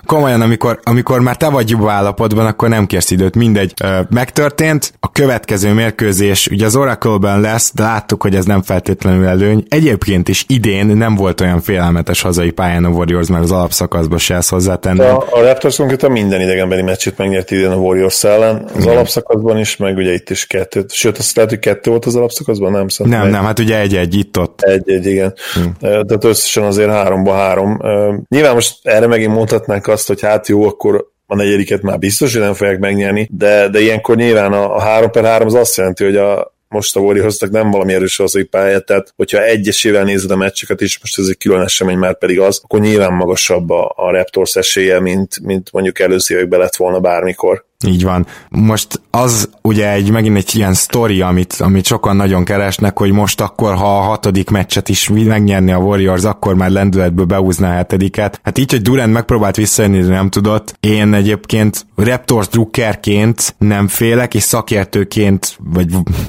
komolyan, 0.06 0.42
amikor, 0.42 0.80
amikor 0.84 1.20
már 1.20 1.38
te 1.38 1.50
vagy 1.50 1.70
jobb 1.70 1.88
állapotban, 1.88 2.46
akkor 2.46 2.70
nem 2.70 2.86
kérsz 2.86 3.12
időt, 3.12 3.36
mindegy. 3.36 3.74
Megtörtént, 4.10 4.94
a 5.00 5.12
következő 5.12 5.74
mérkőzés, 5.74 6.48
ugye 6.48 6.66
az 6.66 6.76
Oracle-ben 6.76 7.42
lesz, 7.42 7.72
de 7.74 7.84
láttuk, 7.84 8.22
hogy 8.22 8.36
ez 8.36 8.46
nem 8.46 8.62
feltétlenül 8.62 9.26
előny. 9.26 9.66
Egyébként 9.70 10.28
is 10.28 10.46
idén 10.48 10.86
nem 10.86 11.16
volt 11.16 11.42
olyan 11.42 11.62
félelmetes 11.62 12.22
hazai 12.22 12.52
pályán 12.52 12.86
a 12.86 12.90
Warriors, 12.90 13.28
mert 13.28 13.44
az 13.44 13.52
alapszakaszban 13.52 14.18
se 14.18 14.36
ezt 14.36 14.50
hozzátenni. 14.50 15.00
A, 15.00 15.26
a 15.32 15.42
Raptors 15.42 15.76
konkrétan 15.76 16.14
minden 16.22 16.42
idegenbeli 16.42 16.82
meccset 16.82 17.18
megnyert 17.18 17.52
idén 17.52 17.70
a 17.70 17.76
Warriors 17.76 18.24
ellen, 18.24 18.64
az 18.76 18.82
Igen. 18.82 18.94
alapszakaszban 18.94 19.58
is, 19.58 19.78
meg 19.78 19.98
ugye 19.98 20.14
itt 20.14 20.30
is 20.30 20.48
kettő. 20.48 20.86
Sőt, 20.88 21.18
azt 21.18 21.36
lehet, 21.36 21.52
hogy 21.52 21.60
kettő 21.60 21.90
volt 21.90 22.06
az 22.06 22.16
alapszakaszban, 22.16 22.72
nem? 22.72 22.88
Szerintem 22.88 23.22
nem, 23.22 23.30
egy. 23.30 23.36
nem, 23.36 23.46
hát 23.46 23.60
ugye 23.60 23.80
egy-egy 23.80 24.16
itt-ott. 24.16 24.62
Egy-egy, 24.62 25.06
igen. 25.06 25.34
Hmm. 25.54 25.76
Tehát 25.80 26.24
összesen 26.24 26.64
azért 26.64 26.90
háromba 26.90 27.34
három. 27.34 27.80
Nyilván 28.28 28.54
most 28.54 28.76
erre 28.84 29.08
megint 29.08 29.34
mondhatnánk 29.34 29.88
azt, 29.88 30.08
hogy 30.08 30.22
hát 30.22 30.48
jó, 30.48 30.64
akkor 30.68 31.06
a 31.28 31.36
negyediket 31.36 31.82
már 31.82 32.00
biztos, 32.00 32.34
hogy 32.34 32.42
nem 32.42 32.54
fogják 32.54 32.80
megnyerni, 32.80 33.30
de, 33.32 33.70
de 33.70 33.80
ilyenkor 33.80 34.16
nyilván 34.16 34.54
a, 34.54 34.76
a 34.76 34.80
3 34.80 35.12
per 35.12 35.24
3 35.24 35.48
az 35.48 35.54
azt 35.54 35.78
jelenti, 35.78 36.04
hogy 36.04 36.16
a, 36.16 36.55
most 36.76 36.96
a 36.96 37.00
Warriorsnak 37.00 37.52
nem 37.52 37.72
valami 37.72 37.94
erős 37.94 38.20
az 38.20 38.48
pálya, 38.50 38.80
tehát 38.80 39.14
hogyha 39.16 39.44
egyesével 39.44 40.04
nézed 40.04 40.32
a 40.32 40.36
meccseket 40.36 40.82
is, 40.82 41.00
most 41.00 41.20
ez 41.20 41.28
egy 41.28 41.38
külön 41.38 41.62
esemény 41.62 41.98
már 41.98 42.18
pedig 42.18 42.40
az, 42.40 42.62
akkor 42.64 42.80
nyilván 42.80 43.14
magasabb 43.14 43.70
a, 43.70 43.94
a 43.96 44.12
Raptors 44.12 44.56
esélye, 44.56 45.00
mint, 45.00 45.40
mint 45.40 45.72
mondjuk 45.72 46.00
előző 46.00 46.36
években 46.36 46.60
lett 46.60 46.76
volna 46.76 47.00
bármikor. 47.00 47.66
Így 47.88 48.04
van. 48.04 48.26
Most 48.50 49.02
az 49.12 49.50
ugye 49.62 49.92
egy 49.92 50.12
megint 50.12 50.38
egy 50.38 50.56
ilyen 50.56 50.74
sztori, 50.74 51.22
amit, 51.22 51.54
amit 51.54 51.86
sokan 51.86 52.16
nagyon 52.16 52.44
keresnek, 52.44 52.98
hogy 52.98 53.12
most 53.12 53.42
akkor, 53.42 53.76
ha 53.76 53.98
a 53.98 54.02
hatodik 54.02 54.50
meccset 54.50 54.90
is 54.90 55.10
megnyerni 55.10 55.72
a 55.72 55.78
Warriors, 55.78 56.24
akkor 56.24 56.56
már 56.56 56.70
lendületből 56.70 57.26
beúzná 57.26 57.70
a 57.70 57.76
hetediket. 57.76 58.40
Hát 58.44 58.58
így, 58.58 58.72
hogy 58.72 58.82
Durant 58.82 59.14
megpróbált 59.14 59.56
visszajönni, 59.56 60.02
de 60.02 60.08
nem 60.08 60.30
tudott. 60.30 60.78
Én 60.80 61.14
egyébként 61.14 61.86
Raptors 61.96 62.48
drukkerként 62.48 63.56
nem 63.58 63.88
félek, 63.88 64.34
és 64.34 64.44
szakértőként, 64.44 65.58
vagy 65.74 65.88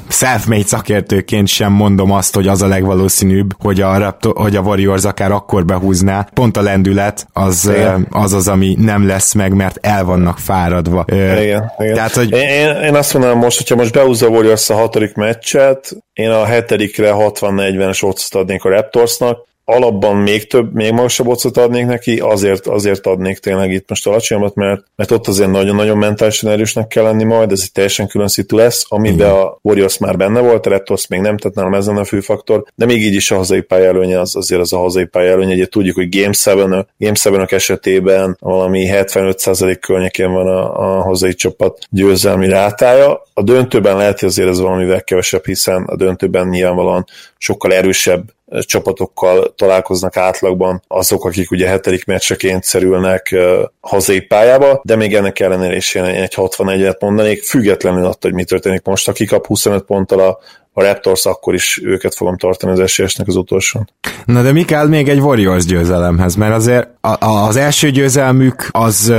self-made 0.08 0.64
szakértőként 0.64 1.48
sem 1.48 1.72
mondom 1.72 2.12
azt, 2.12 2.34
hogy 2.34 2.46
az 2.46 2.62
a 2.62 2.66
legvalószínűbb, 2.66 3.54
hogy 3.58 3.80
a, 3.80 3.98
Raptor, 3.98 4.32
hogy 4.36 4.56
a 4.56 4.60
Warriors 4.60 5.04
akár 5.04 5.32
akkor 5.32 5.64
behúzná. 5.64 6.28
Pont 6.34 6.56
a 6.56 6.62
lendület 6.62 7.28
az, 7.32 7.70
az 8.10 8.32
az, 8.32 8.48
ami 8.48 8.76
nem 8.78 9.06
lesz 9.06 9.32
meg, 9.32 9.54
mert 9.54 9.78
el 9.80 10.04
vannak 10.04 10.38
fáradva. 10.38 11.04
Igen, 11.42 11.72
igen. 11.78 11.94
Tehát, 11.94 12.12
hogy... 12.12 12.30
én, 12.32 12.76
én 12.76 12.94
azt 12.94 13.12
mondanám 13.12 13.38
most, 13.38 13.56
hogyha 13.56 13.74
most 13.76 13.92
beúzza 13.92 14.28
Warriors 14.28 14.70
a 14.70 14.74
hatodik 14.74 15.14
meccset, 15.14 15.96
én 16.12 16.30
a 16.30 16.44
hetedikre 16.44 17.12
60-40-es 17.14 18.04
otcot 18.04 18.40
adnék 18.40 18.64
a 18.64 18.68
Raptorsnak, 18.68 19.46
alapban 19.68 20.16
még 20.16 20.46
több, 20.46 20.74
még 20.74 20.92
magasabb 20.92 21.26
ocot 21.26 21.56
adnék 21.56 21.86
neki, 21.86 22.18
azért, 22.18 22.66
azért 22.66 23.06
adnék 23.06 23.38
tényleg 23.38 23.72
itt 23.72 23.88
most 23.88 24.06
alacsonyabbat, 24.06 24.54
mert, 24.54 24.84
mert 24.96 25.10
ott 25.10 25.26
azért 25.26 25.50
nagyon-nagyon 25.50 25.98
mentálisan 25.98 26.50
erősnek 26.50 26.86
kell 26.86 27.02
lenni 27.02 27.24
majd, 27.24 27.52
ez 27.52 27.60
egy 27.62 27.72
teljesen 27.72 28.06
külön 28.06 28.28
szitu 28.28 28.56
lesz, 28.56 28.84
amiben 28.88 29.30
a 29.30 29.58
Warriors 29.62 29.98
már 29.98 30.16
benne 30.16 30.40
volt, 30.40 30.66
a 30.66 30.70
Raptors 30.70 31.06
még 31.06 31.20
nem, 31.20 31.36
tehát 31.36 31.56
nálam 31.56 31.74
ez 31.74 31.86
a 31.86 32.04
fő 32.04 32.20
faktor, 32.20 32.64
de 32.74 32.84
még 32.84 33.02
így 33.02 33.14
is 33.14 33.30
a 33.30 33.36
hazai 33.36 33.60
pályelőnye 33.60 34.20
az 34.20 34.36
azért 34.36 34.60
az 34.60 34.72
a 34.72 34.78
hazai 34.78 35.04
pályelőnye, 35.04 35.54
ugye 35.54 35.66
tudjuk, 35.66 35.96
hogy 35.96 36.08
Game 36.08 36.34
7 36.44 36.86
Game 36.98 37.38
7 37.38 37.52
esetében 37.52 38.36
valami 38.40 38.88
75% 38.90 39.76
környékén 39.80 40.32
van 40.32 40.46
a, 40.46 40.78
a 40.78 41.02
hazai 41.02 41.34
csapat 41.34 41.78
győzelmi 41.90 42.48
rátája. 42.48 43.22
A 43.34 43.42
döntőben 43.42 43.96
lehet, 43.96 44.20
hogy 44.20 44.28
azért 44.28 44.48
ez 44.48 44.60
valamivel 44.60 45.02
kevesebb, 45.02 45.44
hiszen 45.44 45.82
a 45.82 45.96
döntőben 45.96 46.48
nyilvánvalóan 46.48 47.04
sokkal 47.38 47.72
erősebb 47.72 48.34
csapatokkal 48.60 49.54
találkoznak 49.54 50.16
átlagban 50.16 50.82
azok, 50.86 51.24
akik 51.24 51.50
ugye 51.50 51.68
hetedik 51.68 52.04
meccseként 52.04 52.62
szerülnek 52.62 53.34
hazai 53.80 54.20
pályába, 54.20 54.80
de 54.84 54.96
még 54.96 55.14
ennek 55.14 55.40
ellenére 55.40 55.76
is 55.76 55.94
én 55.94 56.04
egy 56.04 56.34
61-et 56.36 57.00
mondanék, 57.00 57.42
függetlenül 57.42 58.04
attól, 58.04 58.30
hogy 58.30 58.34
mi 58.34 58.44
történik 58.44 58.84
most, 58.84 59.08
aki 59.08 59.24
kap 59.24 59.46
25 59.46 59.82
ponttal 59.82 60.20
a 60.20 60.38
a 60.78 60.82
Raptors, 60.82 61.26
akkor 61.26 61.54
is 61.54 61.80
őket 61.84 62.14
fogom 62.14 62.36
tartani 62.36 62.72
az 62.72 62.80
esélyesnek 62.80 63.28
az 63.28 63.36
utolsón. 63.36 63.90
Na 64.24 64.42
de 64.42 64.52
mi 64.52 64.64
kell 64.64 64.88
még 64.88 65.08
egy 65.08 65.18
Warriors 65.18 65.64
győzelemhez? 65.64 66.34
Mert 66.34 66.54
azért 66.54 66.88
a, 67.00 67.24
a, 67.24 67.46
az 67.46 67.56
első 67.56 67.90
győzelmük 67.90 68.68
az 68.70 69.12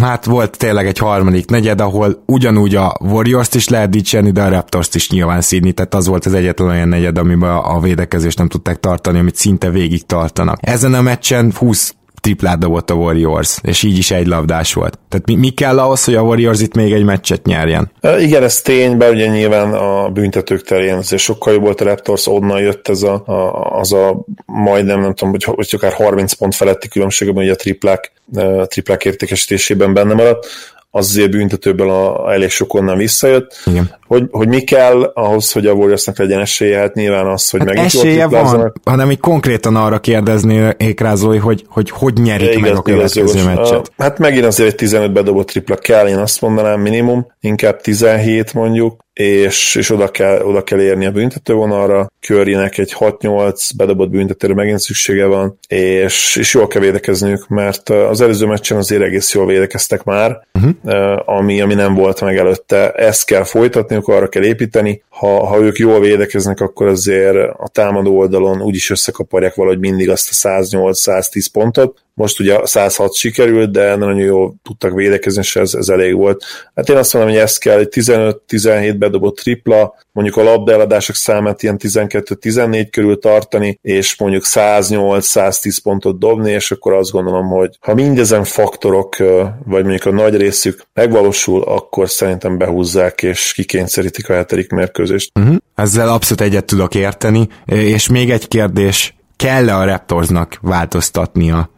hát 0.00 0.24
volt 0.24 0.58
tényleg 0.58 0.86
egy 0.86 0.98
harmadik 0.98 1.48
negyed, 1.48 1.80
ahol 1.80 2.22
ugyanúgy 2.26 2.74
a 2.74 2.96
Warriors-t 3.00 3.54
is 3.54 3.68
lehet 3.68 3.90
dicsérni, 3.90 4.30
de 4.30 4.42
a 4.42 4.48
Raptors-t 4.48 4.94
is 4.94 5.10
nyilván 5.10 5.40
szídni, 5.40 5.72
tehát 5.72 5.94
az 5.94 6.06
volt 6.06 6.26
az 6.26 6.34
egyetlen 6.34 6.68
olyan 6.68 6.88
negyed, 6.88 7.18
amiben 7.18 7.50
a 7.50 7.80
védekezést 7.80 8.38
nem 8.38 8.48
tudták 8.48 8.80
tartani, 8.80 9.18
amit 9.18 9.36
szinte 9.36 9.70
végig 9.70 10.06
tartanak. 10.06 10.58
Ezen 10.60 10.94
a 10.94 11.00
meccsen 11.00 11.52
20 11.56 11.94
triplát 12.26 12.58
dobott 12.58 12.90
a 12.90 12.94
Warriors, 12.94 13.58
és 13.62 13.82
így 13.82 13.98
is 13.98 14.10
egy 14.10 14.26
labdás 14.26 14.72
volt. 14.72 14.98
Tehát 15.08 15.26
mi, 15.26 15.34
mi 15.34 15.48
kell 15.48 15.78
ahhoz, 15.78 16.04
hogy 16.04 16.14
a 16.14 16.20
Warriors 16.20 16.60
itt 16.60 16.74
még 16.74 16.92
egy 16.92 17.04
meccset 17.04 17.46
nyerjen? 17.46 17.90
Igen, 18.18 18.42
ez 18.42 18.60
tény, 18.60 18.96
bár 18.96 19.10
ugye 19.10 19.26
nyilván 19.26 19.72
a 19.72 20.08
büntetők 20.08 20.62
terén 20.62 20.94
azért 20.94 21.22
sokkal 21.22 21.52
jobb 21.52 21.62
volt 21.62 21.80
a 21.80 21.84
Raptors, 21.84 22.26
onnan 22.26 22.60
jött 22.60 22.88
ez 22.88 23.02
a, 23.02 23.22
a, 23.26 23.78
az 23.78 23.92
a 23.92 24.24
majdnem, 24.46 25.00
nem 25.00 25.14
tudom, 25.14 25.30
hogy, 25.32 25.44
hogy 25.44 25.68
akár 25.70 25.92
30 25.92 26.32
pont 26.32 26.54
feletti 26.54 26.88
különbség, 26.88 27.30
hogy 27.34 27.48
a 27.48 27.54
triplák, 27.54 28.12
a 28.34 28.66
triplák 28.66 29.04
értékesítésében 29.04 29.94
benne 29.94 30.14
maradt 30.14 30.46
az 30.90 31.06
azért 31.08 31.30
büntetőből 31.30 31.90
a, 31.90 32.32
elég 32.32 32.50
sok 32.50 32.74
onnan 32.74 32.96
visszajött. 32.96 33.62
Igen. 33.66 33.94
Hogy, 34.06 34.24
hogy 34.30 34.48
mi 34.48 34.60
kell 34.60 35.02
ahhoz, 35.14 35.52
hogy 35.52 35.66
a 35.66 35.72
Warriorsnak 35.72 36.18
legyen 36.18 36.40
esélye, 36.40 36.78
hát 36.78 36.94
nyilván 36.94 37.26
az, 37.26 37.50
hogy 37.50 37.60
hát 37.60 37.68
megint 37.68 37.86
esélye 37.86 38.26
van, 38.26 38.72
hanem 38.84 39.10
így 39.10 39.20
konkrétan 39.20 39.76
arra 39.76 39.98
kérdeznék 39.98 41.00
rá 41.00 41.14
Zoli, 41.14 41.38
hogy, 41.38 41.64
hogy 41.68 41.90
hogy 41.90 42.12
nyerik 42.12 42.50
igaz, 42.50 42.60
meg 42.62 42.74
a 42.74 42.82
következő 42.82 43.40
igaz, 43.40 43.44
meccset. 43.44 43.92
Hát 43.96 44.18
megint 44.18 44.44
azért 44.44 44.68
egy 44.68 44.74
15 44.74 45.12
bedobott 45.12 45.46
tripla 45.46 45.76
kell, 45.76 46.08
én 46.08 46.18
azt 46.18 46.40
mondanám 46.40 46.80
minimum, 46.80 47.26
inkább 47.40 47.80
17 47.80 48.54
mondjuk, 48.54 49.05
és, 49.16 49.74
és 49.74 49.90
oda, 49.90 50.08
kell, 50.08 50.40
oda 50.40 50.62
kell 50.62 50.80
érni 50.80 51.06
a 51.06 51.10
büntetővonalra. 51.10 52.10
Currynek 52.20 52.78
egy 52.78 52.94
6-8 52.98 53.70
bedobott 53.76 54.10
büntetőre 54.10 54.54
megint 54.54 54.78
szüksége 54.78 55.24
van, 55.24 55.58
és, 55.68 56.36
és 56.36 56.54
jól 56.54 56.66
kell 56.66 56.80
védekezniük, 56.80 57.48
mert 57.48 57.88
az 57.88 58.20
előző 58.20 58.46
meccsen 58.46 58.78
azért 58.78 59.02
egész 59.02 59.34
jól 59.34 59.46
védekeztek 59.46 60.04
már, 60.04 60.46
uh-huh. 60.54 61.22
ami, 61.24 61.60
ami 61.60 61.74
nem 61.74 61.94
volt 61.94 62.20
meg 62.20 62.36
előtte. 62.36 62.90
Ezt 62.90 63.24
kell 63.24 63.44
folytatniuk, 63.44 64.08
arra 64.08 64.28
kell 64.28 64.44
építeni. 64.44 65.02
Ha, 65.08 65.46
ha 65.46 65.60
ők 65.60 65.78
jól 65.78 66.00
védekeznek, 66.00 66.60
akkor 66.60 66.86
azért 66.86 67.36
a 67.56 67.68
támadó 67.72 68.18
oldalon 68.18 68.62
úgyis 68.62 68.90
összekaparják 68.90 69.54
valahogy 69.54 69.78
mindig 69.78 70.10
azt 70.10 70.44
a 70.44 70.48
108-110 70.48 71.46
pontot, 71.52 72.05
most 72.16 72.40
ugye 72.40 72.66
106 72.66 73.14
sikerült, 73.14 73.70
de 73.70 73.96
nagyon 73.96 74.18
jól 74.18 74.54
tudtak 74.62 74.94
védekezni, 74.94 75.40
és 75.40 75.56
ez, 75.56 75.74
ez 75.74 75.88
elég 75.88 76.14
volt. 76.14 76.44
Hát 76.74 76.88
én 76.88 76.96
azt 76.96 77.12
mondom, 77.12 77.32
hogy 77.32 77.40
ez 77.40 77.58
kell, 77.58 77.78
egy 77.78 77.88
15-17 77.90 78.94
bedobott 78.98 79.36
tripla, 79.36 79.94
mondjuk 80.12 80.36
a 80.36 80.42
labdaeladások 80.42 81.14
számát 81.14 81.62
ilyen 81.62 81.76
12-14 81.82 82.86
körül 82.90 83.18
tartani, 83.18 83.78
és 83.82 84.18
mondjuk 84.18 84.42
108-110 84.46 85.76
pontot 85.82 86.18
dobni, 86.18 86.50
és 86.50 86.70
akkor 86.70 86.92
azt 86.92 87.10
gondolom, 87.10 87.46
hogy 87.46 87.76
ha 87.80 87.94
mindezen 87.94 88.44
faktorok, 88.44 89.16
vagy 89.64 89.84
mondjuk 89.84 90.04
a 90.04 90.10
nagy 90.10 90.36
részük 90.36 90.82
megvalósul, 90.94 91.62
akkor 91.62 92.10
szerintem 92.10 92.58
behúzzák, 92.58 93.22
és 93.22 93.52
kikényszerítik 93.52 94.28
a 94.28 94.34
hetedik 94.34 94.70
mérkőzést. 94.70 95.30
Uh-huh. 95.38 95.56
Ezzel 95.74 96.08
abszolút 96.08 96.40
egyet 96.40 96.64
tudok 96.64 96.94
érteni, 96.94 97.48
és 97.64 98.08
még 98.08 98.30
egy 98.30 98.48
kérdés, 98.48 99.14
kell-e 99.36 99.76
a 99.76 99.84
Raptorsnak 99.84 100.58
változtatnia 100.62 101.74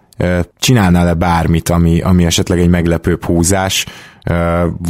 csinálnál-e 0.59 1.15
bármit, 1.15 1.69
ami, 1.69 2.01
ami 2.01 2.25
esetleg 2.25 2.59
egy 2.59 2.69
meglepőbb 2.69 3.25
húzás, 3.25 3.87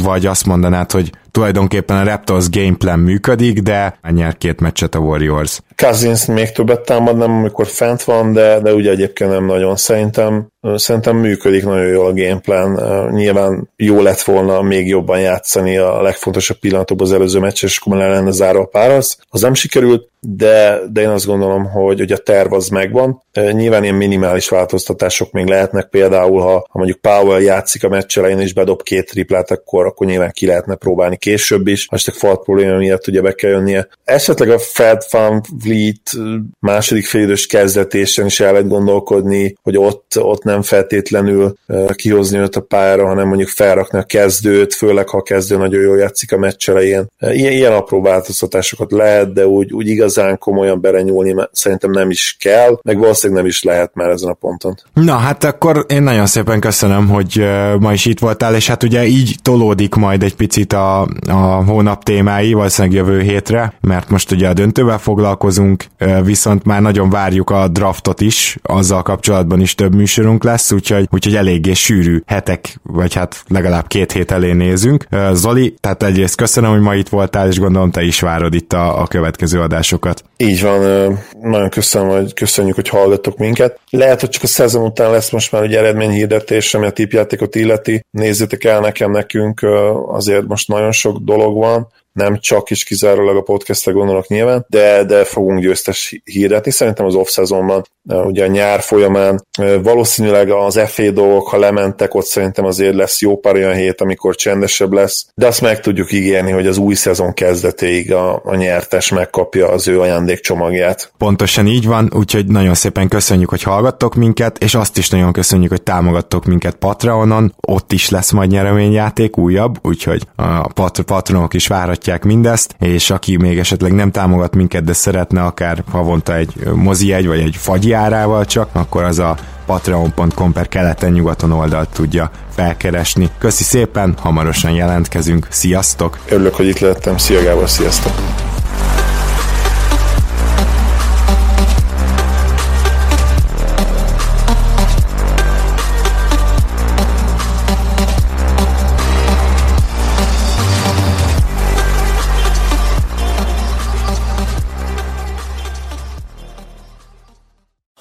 vagy 0.03 0.25
azt 0.25 0.45
mondanád, 0.45 0.91
hogy 0.91 1.11
tulajdonképpen 1.31 1.97
a 1.97 2.03
Raptors 2.03 2.49
gameplan 2.49 2.99
működik, 2.99 3.59
de 3.59 3.99
nyer 4.09 4.37
két 4.37 4.59
meccset 4.59 4.95
a 4.95 4.99
Warriors. 4.99 5.61
Cousins 5.75 6.25
még 6.25 6.51
többet 6.51 6.79
támadnám, 6.79 7.31
amikor 7.31 7.67
fent 7.67 8.03
van, 8.03 8.33
de, 8.33 8.59
de 8.59 8.73
ugye 8.73 8.91
egyébként 8.91 9.31
nem 9.31 9.45
nagyon. 9.45 9.75
Szerintem, 9.75 10.47
szerintem 10.75 11.17
működik 11.17 11.63
nagyon 11.63 11.87
jól 11.87 12.05
a 12.05 12.13
gameplan. 12.13 12.79
Nyilván 13.11 13.69
jó 13.75 14.01
lett 14.01 14.21
volna 14.21 14.61
még 14.61 14.87
jobban 14.87 15.19
játszani 15.19 15.77
a 15.77 16.01
legfontosabb 16.01 16.57
pillanatokban 16.57 17.07
az 17.07 17.13
előző 17.13 17.39
meccs, 17.39 17.63
és 17.63 17.77
akkor 17.77 17.97
le 17.97 18.07
lenne 18.07 18.31
zárva 18.31 18.61
a 18.61 18.65
párasz. 18.65 19.19
Az 19.29 19.41
nem 19.41 19.53
sikerült, 19.53 20.07
de, 20.19 20.79
de 20.91 21.01
én 21.01 21.07
azt 21.07 21.25
gondolom, 21.25 21.65
hogy, 21.65 21.99
hogy 21.99 22.11
a 22.11 22.17
terv 22.17 22.53
az 22.53 22.67
megvan. 22.67 23.23
Nyilván 23.51 23.83
ilyen 23.83 23.95
minimális 23.95 24.49
változtatások 24.49 25.31
még 25.31 25.45
lehetnek, 25.45 25.89
például 25.89 26.41
ha, 26.41 26.51
ha 26.51 26.77
mondjuk 26.77 27.01
Powell 27.01 27.41
játszik 27.41 27.83
a 27.83 27.89
meccs 27.89 28.17
elején 28.17 28.39
és 28.39 28.53
bedob 28.53 28.83
két 28.83 29.11
triplát, 29.29 29.51
akkor, 29.51 29.85
akkor 29.85 30.07
nyilván 30.07 30.31
ki 30.31 30.45
lehetne 30.45 30.75
próbálni 30.75 31.17
később 31.17 31.67
is, 31.67 31.87
ha 31.89 31.95
esetleg 31.95 32.21
falt 32.21 32.43
probléma 32.43 32.77
miatt 32.77 33.07
ugye 33.07 33.21
be 33.21 33.31
kell 33.31 33.49
jönnie. 33.49 33.87
Esetleg 34.03 34.49
a 34.49 34.59
Fred 34.59 35.01
Van 35.11 35.41
Vliet 35.63 36.11
második 36.59 37.05
félidős 37.05 37.45
kezdetésen 37.45 38.25
is 38.25 38.39
el 38.39 38.51
lehet 38.51 38.67
gondolkodni, 38.67 39.55
hogy 39.61 39.77
ott, 39.77 40.11
ott 40.19 40.43
nem 40.43 40.61
feltétlenül 40.61 41.55
kihozni 41.95 42.37
őt 42.37 42.55
a 42.55 42.61
pályára, 42.61 43.07
hanem 43.07 43.27
mondjuk 43.27 43.49
felrakni 43.49 43.99
a 43.99 44.03
kezdőt, 44.03 44.73
főleg 44.73 45.09
ha 45.09 45.17
a 45.17 45.21
kezdő 45.21 45.57
nagyon 45.57 45.81
jól 45.81 45.97
játszik 45.97 46.31
a 46.31 46.37
meccs 46.37 46.69
elején. 46.69 47.07
Ilyen, 47.19 47.51
ilyen 47.51 47.73
apró 47.73 48.01
változtatásokat 48.01 48.91
lehet, 48.91 49.33
de 49.33 49.47
úgy, 49.47 49.73
úgy 49.73 49.87
igazán 49.87 50.37
komolyan 50.37 50.81
berenyúlni 50.81 51.35
szerintem 51.51 51.91
nem 51.91 52.09
is 52.09 52.37
kell, 52.39 52.79
meg 52.83 52.97
valószínűleg 52.97 53.41
nem 53.41 53.51
is 53.51 53.63
lehet 53.63 53.91
már 53.93 54.09
ezen 54.09 54.29
a 54.29 54.33
ponton. 54.33 54.75
Na 54.93 55.15
hát 55.15 55.43
akkor 55.43 55.85
én 55.87 56.01
nagyon 56.01 56.25
szépen 56.25 56.59
köszönöm, 56.59 57.07
hogy 57.07 57.43
ma 57.79 57.93
is 57.93 58.05
itt 58.05 58.19
voltál, 58.19 58.55
és 58.55 58.67
hát 58.67 58.83
ugye 58.83 59.05
így 59.09 59.35
tolódik 59.41 59.95
majd 59.95 60.23
egy 60.23 60.35
picit 60.35 60.73
a, 60.73 61.01
a 61.27 61.63
hónap 61.65 62.03
témái, 62.03 62.53
valószínűleg 62.53 62.97
jövő 62.97 63.21
hétre, 63.21 63.73
mert 63.81 64.09
most 64.09 64.31
ugye 64.31 64.47
a 64.47 64.53
döntővel 64.53 64.97
foglalkozunk, 64.97 65.85
viszont 66.23 66.63
már 66.63 66.81
nagyon 66.81 67.09
várjuk 67.09 67.49
a 67.49 67.67
draftot 67.67 68.21
is, 68.21 68.57
azzal 68.61 69.01
kapcsolatban 69.01 69.61
is 69.61 69.75
több 69.75 69.95
műsorunk 69.95 70.43
lesz, 70.43 70.71
úgyhogy, 70.71 71.07
úgyhogy 71.11 71.35
eléggé 71.35 71.73
sűrű 71.73 72.21
hetek, 72.25 72.79
vagy 72.83 73.13
hát 73.13 73.43
legalább 73.47 73.87
két 73.87 74.11
hét 74.11 74.31
elé 74.31 74.51
nézünk. 74.51 75.07
Zoli, 75.33 75.73
tehát 75.79 76.03
egyrészt 76.03 76.35
köszönöm, 76.35 76.71
hogy 76.71 76.81
ma 76.81 76.95
itt 76.95 77.09
voltál, 77.09 77.47
és 77.47 77.59
gondolom 77.59 77.91
te 77.91 78.03
is 78.03 78.19
várod 78.19 78.53
itt 78.53 78.73
a, 78.73 79.01
a 79.01 79.07
következő 79.07 79.61
adásokat. 79.61 80.23
Így 80.37 80.61
van, 80.61 81.17
nagyon 81.41 81.69
köszönöm, 81.69 82.09
hogy 82.09 82.33
köszönjük, 82.33 82.75
hogy 82.75 82.89
hallgattok 82.89 83.37
minket. 83.37 83.79
Lehet, 83.89 84.19
hogy 84.19 84.29
csak 84.29 84.43
a 84.43 84.47
szezon 84.47 84.83
után 84.83 85.11
lesz 85.11 85.31
most 85.31 85.51
már 85.51 85.63
ugye 85.63 85.77
eredményhirdetés, 85.79 86.73
ami 86.73 86.85
a 86.85 86.91
tipjátékot 86.91 87.55
illeti. 87.55 88.05
Nézzétek 88.11 88.63
el 88.63 88.79
nekem, 88.79 88.98
nekünk 89.07 89.61
azért 90.07 90.47
most 90.47 90.67
nagyon 90.67 90.91
sok 90.91 91.17
dolog 91.17 91.57
van, 91.57 91.87
nem 92.19 92.39
csak 92.39 92.69
is 92.69 92.83
kizárólag 92.83 93.35
a 93.35 93.41
podcastre 93.41 93.91
gondolok 93.91 94.27
nyilván, 94.27 94.65
de, 94.69 95.03
de 95.03 95.23
fogunk 95.23 95.59
győztes 95.59 96.21
hirdetni. 96.23 96.71
Szerintem 96.71 97.05
az 97.05 97.15
off-szezonban, 97.15 97.83
ugye 98.03 98.43
a 98.43 98.47
nyár 98.47 98.81
folyamán 98.81 99.45
valószínűleg 99.83 100.49
az 100.49 100.79
FA 100.87 101.11
dolgok, 101.11 101.47
ha 101.47 101.57
lementek, 101.57 102.13
ott 102.13 102.25
szerintem 102.25 102.65
azért 102.65 102.95
lesz 102.95 103.21
jó 103.21 103.37
pár 103.37 103.55
olyan 103.55 103.73
hét, 103.73 104.01
amikor 104.01 104.35
csendesebb 104.35 104.93
lesz, 104.93 105.27
de 105.35 105.47
azt 105.47 105.61
meg 105.61 105.79
tudjuk 105.79 106.11
ígérni, 106.11 106.51
hogy 106.51 106.67
az 106.67 106.77
új 106.77 106.93
szezon 106.93 107.33
kezdetéig 107.33 108.13
a, 108.13 108.41
a 108.43 108.55
nyertes 108.55 109.09
megkapja 109.11 109.69
az 109.69 109.87
ő 109.87 109.99
ajándékcsomagját. 109.99 111.11
Pontosan 111.17 111.67
így 111.67 111.85
van, 111.87 112.09
úgyhogy 112.15 112.45
nagyon 112.45 112.73
szépen 112.73 113.07
köszönjük, 113.07 113.49
hogy 113.49 113.63
hallgattok 113.63 114.15
minket, 114.15 114.57
és 114.57 114.75
azt 114.75 114.97
is 114.97 115.09
nagyon 115.09 115.31
köszönjük, 115.31 115.69
hogy 115.69 115.81
támogattok 115.81 116.45
minket 116.45 116.75
Patreonon, 116.75 117.53
ott 117.67 117.91
is 117.91 118.09
lesz 118.09 118.31
majd 118.31 118.49
nyereményjáték 118.49 119.37
újabb, 119.37 119.77
úgyhogy 119.81 120.23
a 120.35 120.67
pat- 120.73 121.01
patronok 121.01 121.53
is 121.53 121.67
várhatják 121.67 122.08
támogatják 122.09 122.23
mindezt, 122.23 122.75
és 122.79 123.09
aki 123.09 123.37
még 123.37 123.59
esetleg 123.59 123.91
nem 123.91 124.11
támogat 124.11 124.55
minket, 124.55 124.83
de 124.83 124.93
szeretne 124.93 125.43
akár 125.43 125.83
havonta 125.91 126.35
egy 126.35 126.53
mozi 126.73 127.13
egy 127.13 127.27
vagy 127.27 127.39
egy 127.39 127.55
fagyjárával 127.55 128.45
csak, 128.45 128.69
akkor 128.71 129.03
az 129.03 129.19
a 129.19 129.37
patreon.com 129.65 130.51
per 130.53 130.67
keleten-nyugaton 130.67 131.51
oldalt 131.51 131.89
tudja 131.89 132.31
felkeresni. 132.49 133.29
Köszi 133.37 133.63
szépen, 133.63 134.15
hamarosan 134.19 134.71
jelentkezünk, 134.71 135.47
sziasztok! 135.49 136.17
Örülök, 136.29 136.55
hogy 136.55 136.67
itt 136.67 136.79
lettem, 136.79 137.17
szia 137.17 137.43
Gábor, 137.43 137.69
sziasztok! 137.69 138.48